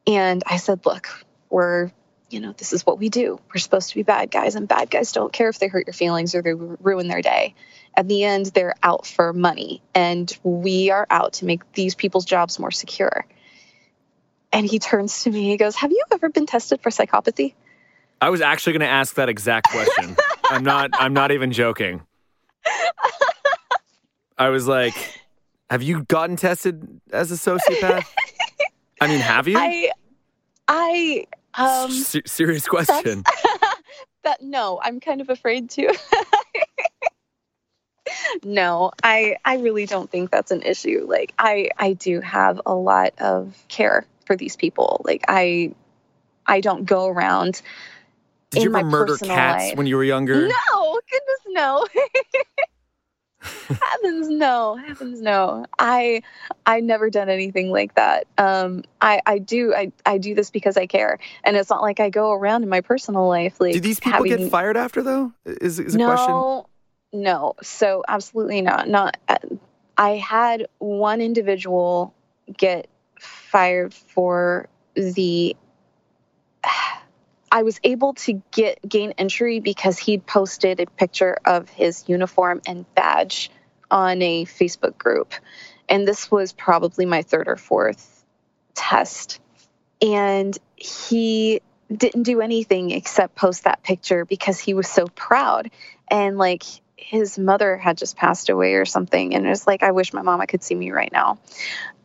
And 0.06 0.42
I 0.46 0.58
said, 0.58 0.84
look, 0.86 1.08
we're, 1.48 1.90
you 2.28 2.40
know, 2.40 2.52
this 2.52 2.72
is 2.72 2.86
what 2.86 2.98
we 2.98 3.08
do. 3.08 3.40
We're 3.52 3.58
supposed 3.58 3.90
to 3.90 3.94
be 3.94 4.02
bad 4.02 4.30
guys, 4.30 4.54
and 4.54 4.68
bad 4.68 4.90
guys 4.90 5.12
don't 5.12 5.32
care 5.32 5.48
if 5.48 5.58
they 5.58 5.68
hurt 5.68 5.86
your 5.86 5.94
feelings 5.94 6.34
or 6.34 6.42
they 6.42 6.54
ruin 6.54 7.08
their 7.08 7.22
day. 7.22 7.54
At 7.94 8.06
the 8.06 8.24
end, 8.24 8.46
they're 8.46 8.76
out 8.82 9.04
for 9.04 9.32
money, 9.32 9.82
and 9.94 10.32
we 10.44 10.90
are 10.90 11.06
out 11.10 11.34
to 11.34 11.44
make 11.44 11.72
these 11.72 11.94
people's 11.94 12.24
jobs 12.24 12.58
more 12.58 12.70
secure. 12.70 13.26
And 14.52 14.66
he 14.66 14.78
turns 14.78 15.24
to 15.24 15.30
me, 15.30 15.50
he 15.50 15.56
goes, 15.56 15.76
Have 15.76 15.90
you 15.90 16.04
ever 16.12 16.28
been 16.28 16.46
tested 16.46 16.80
for 16.80 16.90
psychopathy? 16.90 17.54
I 18.20 18.30
was 18.30 18.40
actually 18.40 18.74
going 18.74 18.80
to 18.80 18.86
ask 18.86 19.14
that 19.14 19.28
exact 19.28 19.68
question. 19.68 20.16
I'm 20.50 20.62
not. 20.62 20.90
I'm 20.94 21.12
not 21.12 21.30
even 21.30 21.52
joking. 21.52 22.02
I 24.36 24.48
was 24.48 24.66
like, 24.66 24.94
"Have 25.70 25.82
you 25.82 26.04
gotten 26.04 26.36
tested 26.36 27.00
as 27.12 27.32
a 27.32 27.34
sociopath?" 27.34 28.06
I 29.00 29.06
mean, 29.06 29.20
have 29.20 29.48
you? 29.48 29.56
I, 29.58 29.90
I, 30.68 31.26
um, 31.54 31.90
S- 31.90 32.16
serious 32.26 32.68
question. 32.68 33.24
that 34.22 34.42
no, 34.42 34.78
I'm 34.82 35.00
kind 35.00 35.20
of 35.20 35.30
afraid 35.30 35.70
to. 35.70 35.96
no, 38.44 38.92
I, 39.02 39.36
I 39.44 39.56
really 39.56 39.86
don't 39.86 40.10
think 40.10 40.30
that's 40.30 40.50
an 40.50 40.62
issue. 40.62 41.06
Like, 41.08 41.32
I, 41.38 41.70
I 41.78 41.94
do 41.94 42.20
have 42.20 42.60
a 42.66 42.74
lot 42.74 43.14
of 43.18 43.56
care 43.68 44.04
for 44.26 44.36
these 44.36 44.56
people. 44.56 45.00
Like, 45.04 45.24
I, 45.28 45.74
I 46.46 46.60
don't 46.60 46.84
go 46.84 47.06
around 47.06 47.62
Did 48.50 48.64
you 48.64 48.76
ever 48.76 48.84
murder 48.84 49.16
cats 49.16 49.64
life. 49.68 49.76
when 49.76 49.86
you 49.86 49.96
were 49.96 50.04
younger? 50.04 50.48
No, 50.48 51.00
goodness, 51.10 51.40
no. 51.48 51.86
Heavens, 51.92 52.46
heavens 53.80 54.28
no 54.28 54.76
heavens 54.76 55.20
no 55.22 55.64
i 55.78 56.22
i 56.66 56.80
never 56.80 57.08
done 57.08 57.30
anything 57.30 57.70
like 57.70 57.94
that 57.94 58.26
um 58.36 58.82
i 59.00 59.20
i 59.24 59.38
do 59.38 59.74
i 59.74 59.90
i 60.04 60.18
do 60.18 60.34
this 60.34 60.50
because 60.50 60.76
i 60.76 60.86
care 60.86 61.18
and 61.42 61.56
it's 61.56 61.70
not 61.70 61.80
like 61.80 62.00
i 62.00 62.10
go 62.10 62.32
around 62.32 62.62
in 62.62 62.68
my 62.68 62.82
personal 62.82 63.26
life 63.28 63.58
like 63.58 63.72
Do 63.72 63.80
these 63.80 63.98
people 63.98 64.24
having, 64.24 64.42
get 64.42 64.50
fired 64.50 64.76
after 64.76 65.02
though? 65.02 65.32
Is 65.46 65.80
is 65.80 65.94
a 65.94 65.98
no 65.98 66.06
question? 66.06 67.22
no 67.22 67.54
so 67.62 68.04
absolutely 68.08 68.60
not 68.60 68.88
not 68.88 69.16
uh, 69.28 69.36
i 69.96 70.10
had 70.10 70.66
one 70.78 71.22
individual 71.22 72.12
get 72.58 72.88
fired 73.18 73.94
for 73.94 74.68
the 74.94 75.56
I 77.52 77.62
was 77.62 77.80
able 77.82 78.14
to 78.14 78.42
get 78.50 78.78
gain 78.88 79.12
entry 79.18 79.60
because 79.60 79.98
he'd 79.98 80.26
posted 80.26 80.80
a 80.80 80.86
picture 80.86 81.36
of 81.44 81.68
his 81.68 82.08
uniform 82.08 82.60
and 82.66 82.92
badge 82.94 83.50
on 83.90 84.22
a 84.22 84.44
Facebook 84.44 84.96
group. 84.96 85.34
And 85.88 86.06
this 86.06 86.30
was 86.30 86.52
probably 86.52 87.06
my 87.06 87.22
third 87.22 87.48
or 87.48 87.56
fourth 87.56 88.24
test. 88.74 89.40
And 90.00 90.56
he 90.76 91.60
didn't 91.94 92.22
do 92.22 92.40
anything 92.40 92.92
except 92.92 93.34
post 93.34 93.64
that 93.64 93.82
picture 93.82 94.24
because 94.24 94.60
he 94.60 94.74
was 94.74 94.88
so 94.88 95.06
proud. 95.08 95.70
And 96.08 96.38
like 96.38 96.62
his 96.96 97.38
mother 97.38 97.76
had 97.76 97.98
just 97.98 98.16
passed 98.16 98.48
away 98.48 98.74
or 98.74 98.84
something. 98.84 99.34
And 99.34 99.44
it 99.44 99.48
was 99.48 99.66
like, 99.66 99.82
I 99.82 99.90
wish 99.90 100.12
my 100.12 100.22
mama 100.22 100.46
could 100.46 100.62
see 100.62 100.74
me 100.74 100.92
right 100.92 101.12
now. 101.12 101.38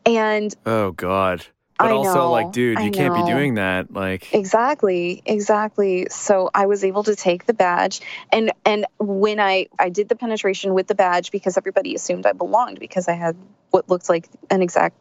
And 0.06 0.54
Oh 0.66 0.92
God. 0.92 1.46
But 1.78 1.88
I 1.88 1.92
also, 1.92 2.14
know, 2.14 2.32
like, 2.32 2.54
dude, 2.54 2.78
I 2.78 2.84
you 2.84 2.92
can't 2.92 3.14
be 3.14 3.24
doing 3.24 3.56
that. 3.56 3.92
Like, 3.92 4.34
Exactly, 4.34 5.22
exactly. 5.26 6.08
So 6.10 6.50
I 6.54 6.68
was 6.68 6.86
able 6.86 7.04
to 7.04 7.16
take 7.16 7.46
the 7.46 7.54
badge 7.54 8.00
and 8.32 8.54
and 8.64 8.86
when 8.98 9.40
I 9.40 9.68
I 9.78 9.90
did 9.90 10.08
the 10.08 10.16
penetration 10.16 10.74
with 10.74 10.88
the 10.88 10.96
badge 10.96 11.32
because 11.32 11.58
everybody 11.58 11.94
assumed 11.94 12.26
I 12.26 12.32
belonged 12.32 12.80
because 12.80 13.10
I 13.10 13.14
had 13.14 13.36
what 13.72 13.90
looked 13.90 14.08
like 14.08 14.30
an 14.50 14.62
exact 14.62 14.96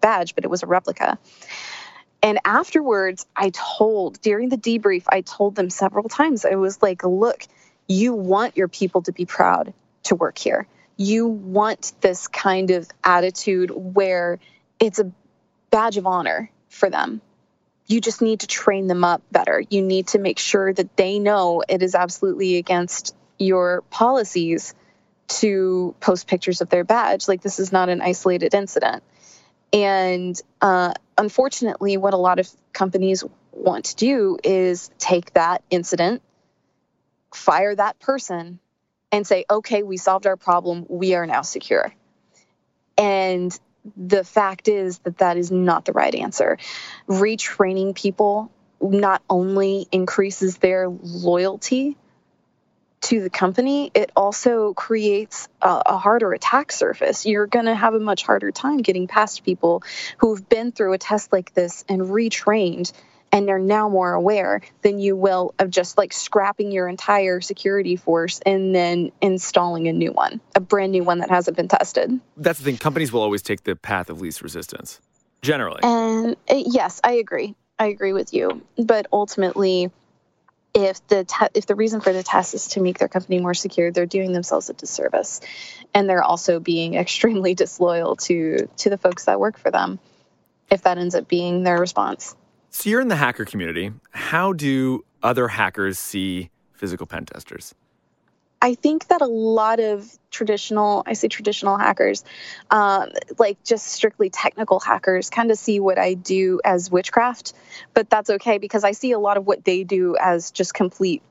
badge 0.00 0.34
but 0.34 0.44
it 0.44 0.48
was 0.48 0.62
a 0.62 0.66
replica. 0.66 1.18
And 2.22 2.38
afterwards 2.46 3.26
I 3.36 3.50
told 3.50 4.20
during 4.22 4.48
the 4.48 4.58
debrief 4.58 5.04
I 5.10 5.20
told 5.20 5.54
them 5.54 5.68
several 5.68 6.08
times 6.08 6.46
I 6.46 6.54
was 6.54 6.80
like, 6.80 7.04
"Look, 7.04 7.46
you 7.88 8.14
want 8.14 8.56
your 8.56 8.68
people 8.68 9.02
to 9.02 9.12
be 9.12 9.26
proud 9.26 9.74
to 10.04 10.14
work 10.14 10.38
here. 10.38 10.66
You 10.96 11.26
want 11.26 11.92
this 12.00 12.26
kind 12.26 12.70
of 12.70 12.88
attitude 13.04 13.70
where 13.70 14.38
it's 14.80 14.98
a 14.98 15.12
badge 15.70 15.96
of 15.96 16.06
honor 16.06 16.50
for 16.68 16.90
them 16.90 17.20
you 17.86 18.00
just 18.00 18.20
need 18.20 18.40
to 18.40 18.46
train 18.46 18.86
them 18.86 19.04
up 19.04 19.22
better. 19.30 19.62
You 19.70 19.82
need 19.82 20.08
to 20.08 20.18
make 20.18 20.38
sure 20.38 20.72
that 20.72 20.96
they 20.96 21.18
know 21.18 21.62
it 21.68 21.82
is 21.82 21.94
absolutely 21.94 22.56
against 22.56 23.14
your 23.38 23.82
policies 23.90 24.74
to 25.28 25.94
post 26.00 26.26
pictures 26.26 26.60
of 26.60 26.68
their 26.68 26.84
badge. 26.84 27.28
Like, 27.28 27.42
this 27.42 27.58
is 27.58 27.72
not 27.72 27.88
an 27.88 28.00
isolated 28.00 28.54
incident. 28.54 29.02
And 29.72 30.40
uh, 30.60 30.94
unfortunately, 31.16 31.96
what 31.96 32.14
a 32.14 32.16
lot 32.18 32.38
of 32.38 32.48
companies 32.72 33.24
want 33.52 33.86
to 33.86 33.96
do 33.96 34.38
is 34.42 34.90
take 34.98 35.32
that 35.34 35.62
incident, 35.70 36.22
fire 37.32 37.74
that 37.74 37.98
person, 38.00 38.58
and 39.12 39.26
say, 39.26 39.44
okay, 39.48 39.82
we 39.82 39.96
solved 39.96 40.26
our 40.26 40.36
problem. 40.36 40.86
We 40.88 41.14
are 41.14 41.26
now 41.26 41.42
secure. 41.42 41.94
And 42.98 43.56
the 43.96 44.24
fact 44.24 44.68
is 44.68 44.98
that 45.00 45.18
that 45.18 45.36
is 45.36 45.50
not 45.50 45.84
the 45.84 45.92
right 45.92 46.14
answer. 46.14 46.58
Retraining 47.08 47.94
people 47.94 48.50
not 48.80 49.22
only 49.28 49.86
increases 49.92 50.58
their 50.58 50.88
loyalty 50.88 51.96
to 53.02 53.20
the 53.20 53.30
company, 53.30 53.90
it 53.94 54.10
also 54.16 54.74
creates 54.74 55.48
a, 55.62 55.82
a 55.86 55.98
harder 55.98 56.32
attack 56.32 56.72
surface. 56.72 57.26
You're 57.26 57.46
going 57.46 57.66
to 57.66 57.74
have 57.74 57.94
a 57.94 58.00
much 58.00 58.24
harder 58.24 58.50
time 58.50 58.78
getting 58.78 59.06
past 59.06 59.44
people 59.44 59.82
who've 60.18 60.48
been 60.48 60.72
through 60.72 60.92
a 60.92 60.98
test 60.98 61.32
like 61.32 61.54
this 61.54 61.84
and 61.88 62.02
retrained 62.02 62.92
and 63.36 63.46
they're 63.46 63.58
now 63.58 63.86
more 63.86 64.14
aware 64.14 64.62
than 64.80 64.98
you 64.98 65.14
will 65.14 65.54
of 65.58 65.68
just 65.68 65.98
like 65.98 66.10
scrapping 66.10 66.72
your 66.72 66.88
entire 66.88 67.42
security 67.42 67.94
force 67.94 68.40
and 68.46 68.74
then 68.74 69.12
installing 69.20 69.88
a 69.88 69.92
new 69.92 70.10
one, 70.10 70.40
a 70.54 70.60
brand 70.60 70.92
new 70.92 71.04
one 71.04 71.18
that 71.18 71.28
hasn't 71.28 71.54
been 71.54 71.68
tested. 71.68 72.18
that's 72.38 72.58
the 72.60 72.64
thing. 72.64 72.78
Companies 72.78 73.12
will 73.12 73.20
always 73.20 73.42
take 73.42 73.64
the 73.64 73.76
path 73.76 74.08
of 74.08 74.22
least 74.22 74.40
resistance, 74.40 75.02
generally. 75.42 75.80
And 75.82 76.36
uh, 76.50 76.62
yes, 76.66 76.98
I 77.04 77.12
agree. 77.12 77.54
I 77.78 77.88
agree 77.88 78.14
with 78.14 78.32
you. 78.32 78.62
But 78.82 79.06
ultimately, 79.12 79.90
if 80.72 81.06
the 81.08 81.24
te- 81.24 81.52
if 81.52 81.66
the 81.66 81.74
reason 81.74 82.00
for 82.00 82.14
the 82.14 82.22
test 82.22 82.54
is 82.54 82.68
to 82.68 82.80
make 82.80 82.98
their 82.98 83.08
company 83.08 83.38
more 83.38 83.52
secure, 83.52 83.92
they're 83.92 84.06
doing 84.06 84.32
themselves 84.32 84.70
a 84.70 84.72
disservice, 84.72 85.42
and 85.92 86.08
they're 86.08 86.24
also 86.24 86.58
being 86.58 86.94
extremely 87.04 87.54
disloyal 87.54 88.16
to 88.16 88.66
to 88.78 88.88
the 88.88 88.96
folks 88.96 89.26
that 89.26 89.38
work 89.38 89.58
for 89.58 89.70
them. 89.70 89.98
If 90.70 90.82
that 90.82 90.96
ends 90.96 91.14
up 91.14 91.28
being 91.28 91.64
their 91.64 91.78
response. 91.78 92.34
So 92.76 92.90
you're 92.90 93.00
in 93.00 93.08
the 93.08 93.16
hacker 93.16 93.46
community. 93.46 93.90
How 94.10 94.52
do 94.52 95.02
other 95.22 95.48
hackers 95.48 95.98
see 95.98 96.50
physical 96.74 97.06
pen 97.06 97.24
testers? 97.24 97.74
I 98.60 98.74
think 98.74 99.08
that 99.08 99.22
a 99.22 99.26
lot 99.26 99.80
of 99.80 100.06
traditional, 100.30 101.02
I 101.06 101.14
say 101.14 101.28
traditional 101.28 101.78
hackers, 101.78 102.22
um, 102.70 103.12
like 103.38 103.64
just 103.64 103.86
strictly 103.86 104.28
technical 104.28 104.78
hackers, 104.78 105.30
kind 105.30 105.50
of 105.50 105.56
see 105.56 105.80
what 105.80 105.98
I 105.98 106.12
do 106.12 106.60
as 106.66 106.90
witchcraft, 106.90 107.54
but 107.94 108.10
that's 108.10 108.28
okay 108.28 108.58
because 108.58 108.84
I 108.84 108.92
see 108.92 109.12
a 109.12 109.18
lot 109.18 109.38
of 109.38 109.46
what 109.46 109.64
they 109.64 109.82
do 109.82 110.14
as 110.20 110.50
just 110.50 110.74
complete 110.74 111.22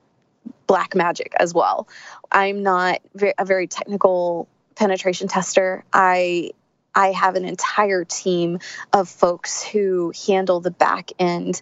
black 0.66 0.96
magic 0.96 1.36
as 1.40 1.54
well. 1.54 1.88
I'm 2.32 2.64
not 2.64 3.02
a 3.38 3.46
very 3.46 3.68
technical 3.68 4.48
penetration 4.74 5.28
tester. 5.28 5.86
I 5.94 6.54
I 6.96 7.12
have 7.12 7.36
an 7.36 7.46
entire 7.46 8.06
team 8.06 8.60
of 8.94 9.10
folks 9.10 9.64
who 9.64 10.14
handle 10.28 10.62
the 10.62 10.72
back 10.72 11.12
end 11.20 11.62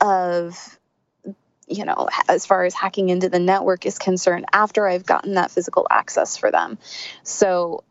of 0.00 0.78
you 1.70 1.84
know, 1.84 2.08
as 2.28 2.46
far 2.46 2.64
as 2.64 2.74
hacking 2.74 3.10
into 3.10 3.28
the 3.28 3.38
network 3.38 3.86
is 3.86 3.98
concerned, 3.98 4.46
after 4.52 4.88
I've 4.88 5.04
gotten 5.04 5.34
that 5.34 5.50
physical 5.50 5.86
access 5.90 6.36
for 6.36 6.50
them. 6.50 6.78
So 7.22 7.84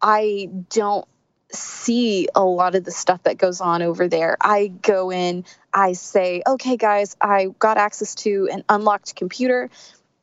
I 0.00 0.48
don't 0.70 1.06
see 1.52 2.28
a 2.34 2.44
lot 2.44 2.74
of 2.74 2.84
the 2.84 2.90
stuff 2.90 3.22
that 3.24 3.38
goes 3.38 3.60
on 3.60 3.82
over 3.82 4.08
there. 4.08 4.36
I 4.40 4.68
go 4.68 5.10
in, 5.10 5.44
I 5.72 5.92
say, 5.92 6.42
okay, 6.46 6.76
guys, 6.76 7.16
I 7.20 7.48
got 7.58 7.78
access 7.78 8.14
to 8.16 8.48
an 8.50 8.64
unlocked 8.68 9.16
computer. 9.16 9.70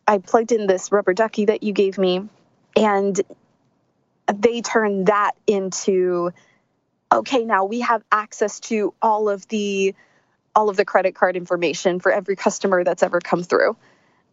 I 0.07 0.17
plugged 0.17 0.51
in 0.51 0.67
this 0.67 0.91
rubber 0.91 1.13
ducky 1.13 1.45
that 1.45 1.63
you 1.63 1.73
gave 1.73 1.97
me, 1.97 2.27
and 2.75 3.19
they 4.27 4.61
turn 4.61 5.05
that 5.05 5.31
into 5.47 6.31
okay, 7.11 7.43
now 7.43 7.65
we 7.65 7.81
have 7.81 8.03
access 8.11 8.59
to 8.59 8.93
all 9.01 9.29
of 9.29 9.47
the 9.47 9.93
all 10.55 10.69
of 10.69 10.77
the 10.77 10.85
credit 10.85 11.15
card 11.15 11.35
information 11.35 11.99
for 11.99 12.11
every 12.11 12.35
customer 12.35 12.83
that's 12.83 13.03
ever 13.03 13.19
come 13.19 13.43
through. 13.43 13.75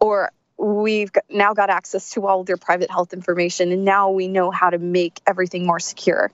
Or 0.01 0.31
we've 0.59 1.11
now 1.31 1.55
got 1.55 1.71
access 1.71 2.11
to 2.11 2.27
all 2.27 2.41
of 2.41 2.47
their 2.47 2.59
private 2.59 2.91
health 2.91 3.15
information 3.15 3.73
and 3.73 3.85
now 3.85 4.11
we 4.11 4.29
know 4.29 4.51
how 4.51 4.69
to 4.69 4.79
make 4.79 5.21
everything 5.27 5.67
more 5.67 5.81
secure. 5.81 6.31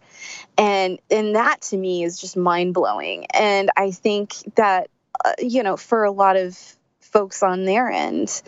And 0.58 0.98
and 1.10 1.36
that 1.36 1.62
to 1.62 1.76
me 1.76 2.02
is 2.02 2.20
just 2.20 2.36
mind-blowing. 2.36 3.26
And 3.26 3.70
I 3.76 3.90
think 3.92 4.34
that 4.56 4.90
uh, 5.24 5.32
you 5.38 5.62
know, 5.62 5.76
for 5.76 6.04
a 6.04 6.10
lot 6.10 6.36
of 6.36 6.58
folks 7.00 7.42
on 7.42 7.64
their 7.64 7.88
end, 7.88 8.42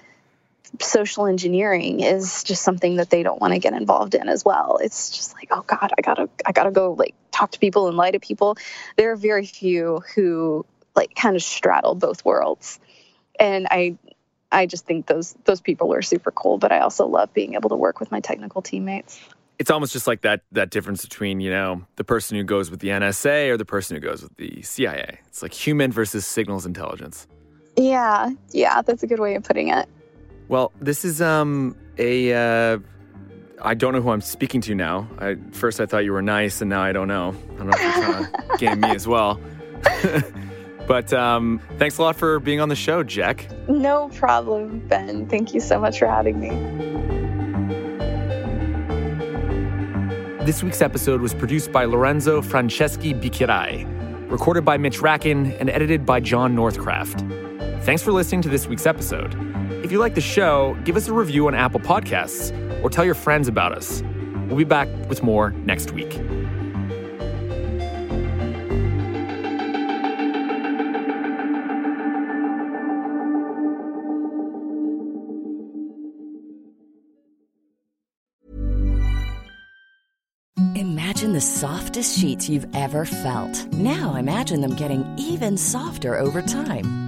social 0.80 1.26
engineering 1.26 2.00
is 2.00 2.44
just 2.44 2.62
something 2.62 2.96
that 2.96 3.10
they 3.10 3.22
don't 3.22 3.40
want 3.40 3.54
to 3.54 3.58
get 3.58 3.72
involved 3.72 4.14
in 4.14 4.28
as 4.28 4.44
well. 4.44 4.78
It's 4.82 5.10
just 5.10 5.34
like, 5.34 5.48
oh 5.50 5.62
God, 5.66 5.92
I 5.96 6.02
gotta 6.02 6.28
I 6.46 6.52
gotta 6.52 6.70
go 6.70 6.92
like 6.92 7.14
talk 7.30 7.52
to 7.52 7.58
people 7.58 7.88
and 7.88 7.96
lie 7.96 8.10
to 8.10 8.20
people. 8.20 8.56
There 8.96 9.12
are 9.12 9.16
very 9.16 9.46
few 9.46 10.02
who 10.14 10.66
like 10.94 11.14
kind 11.14 11.36
of 11.36 11.42
straddle 11.42 11.94
both 11.94 12.24
worlds. 12.24 12.80
And 13.38 13.66
I 13.70 13.96
I 14.50 14.66
just 14.66 14.86
think 14.86 15.06
those 15.06 15.34
those 15.44 15.60
people 15.60 15.92
are 15.94 16.02
super 16.02 16.30
cool, 16.30 16.58
but 16.58 16.72
I 16.72 16.80
also 16.80 17.06
love 17.06 17.32
being 17.34 17.54
able 17.54 17.70
to 17.70 17.76
work 17.76 18.00
with 18.00 18.10
my 18.10 18.20
technical 18.20 18.62
teammates. 18.62 19.20
It's 19.58 19.70
almost 19.70 19.92
just 19.92 20.06
like 20.06 20.22
that 20.22 20.42
that 20.52 20.70
difference 20.70 21.02
between, 21.04 21.40
you 21.40 21.50
know, 21.50 21.82
the 21.96 22.04
person 22.04 22.36
who 22.36 22.44
goes 22.44 22.70
with 22.70 22.80
the 22.80 22.88
NSA 22.88 23.48
or 23.48 23.56
the 23.56 23.64
person 23.64 23.96
who 23.96 24.00
goes 24.00 24.22
with 24.22 24.36
the 24.36 24.62
CIA. 24.62 25.18
It's 25.28 25.42
like 25.42 25.52
human 25.52 25.92
versus 25.92 26.26
signals 26.26 26.64
intelligence. 26.64 27.26
Yeah, 27.76 28.30
yeah, 28.50 28.82
that's 28.82 29.02
a 29.02 29.06
good 29.06 29.20
way 29.20 29.34
of 29.36 29.44
putting 29.44 29.68
it. 29.68 29.88
Well, 30.48 30.72
this 30.80 31.04
is 31.04 31.20
um 31.20 31.76
a 31.98 32.32
uh 32.32 32.78
I 33.60 33.74
don't 33.74 33.92
know 33.92 34.00
who 34.00 34.10
I'm 34.10 34.20
speaking 34.20 34.60
to 34.62 34.74
now. 34.74 35.08
I, 35.18 35.36
first, 35.52 35.80
I 35.80 35.86
thought 35.86 36.04
you 36.04 36.12
were 36.12 36.22
nice, 36.22 36.60
and 36.60 36.70
now 36.70 36.80
I 36.80 36.92
don't 36.92 37.08
know. 37.08 37.34
I 37.54 37.58
don't 37.58 37.66
know 37.66 37.72
if 37.74 37.80
you're 37.82 38.04
trying 38.04 38.24
to 38.24 38.56
game 38.58 38.80
me 38.80 38.90
as 38.90 39.08
well. 39.08 39.40
but 40.86 41.12
um, 41.12 41.60
thanks 41.76 41.98
a 41.98 42.02
lot 42.02 42.14
for 42.14 42.38
being 42.38 42.60
on 42.60 42.68
the 42.68 42.76
show, 42.76 43.02
Jack. 43.02 43.48
No 43.68 44.10
problem, 44.10 44.86
Ben. 44.86 45.26
Thank 45.26 45.54
you 45.54 45.60
so 45.60 45.80
much 45.80 45.98
for 45.98 46.06
having 46.06 46.38
me. 46.38 46.50
This 50.44 50.62
week's 50.62 50.80
episode 50.80 51.20
was 51.20 51.34
produced 51.34 51.72
by 51.72 51.84
Lorenzo 51.84 52.40
Franceschi 52.40 53.12
Bicchierai, 53.12 54.30
recorded 54.30 54.64
by 54.64 54.78
Mitch 54.78 55.00
Rackin, 55.00 55.54
and 55.60 55.68
edited 55.68 56.06
by 56.06 56.20
John 56.20 56.54
Northcraft. 56.54 57.82
Thanks 57.82 58.02
for 58.02 58.12
listening 58.12 58.42
to 58.42 58.48
this 58.48 58.66
week's 58.66 58.86
episode. 58.86 59.34
If 59.82 59.92
you 59.92 59.98
like 59.98 60.14
the 60.14 60.20
show, 60.20 60.76
give 60.84 60.96
us 60.96 61.08
a 61.08 61.12
review 61.12 61.46
on 61.46 61.54
Apple 61.54 61.80
Podcasts 61.80 62.52
or 62.82 62.90
tell 62.90 63.04
your 63.04 63.14
friends 63.14 63.48
about 63.48 63.72
us. 63.72 64.02
We'll 64.48 64.56
be 64.56 64.64
back 64.64 64.88
with 65.08 65.22
more 65.22 65.52
next 65.52 65.92
week. 65.92 66.18
Imagine 80.74 81.32
the 81.32 81.40
softest 81.40 82.18
sheets 82.18 82.48
you've 82.48 82.66
ever 82.74 83.04
felt. 83.04 83.66
Now 83.72 84.14
imagine 84.16 84.60
them 84.60 84.74
getting 84.76 85.04
even 85.18 85.56
softer 85.56 86.18
over 86.18 86.42
time. 86.42 87.07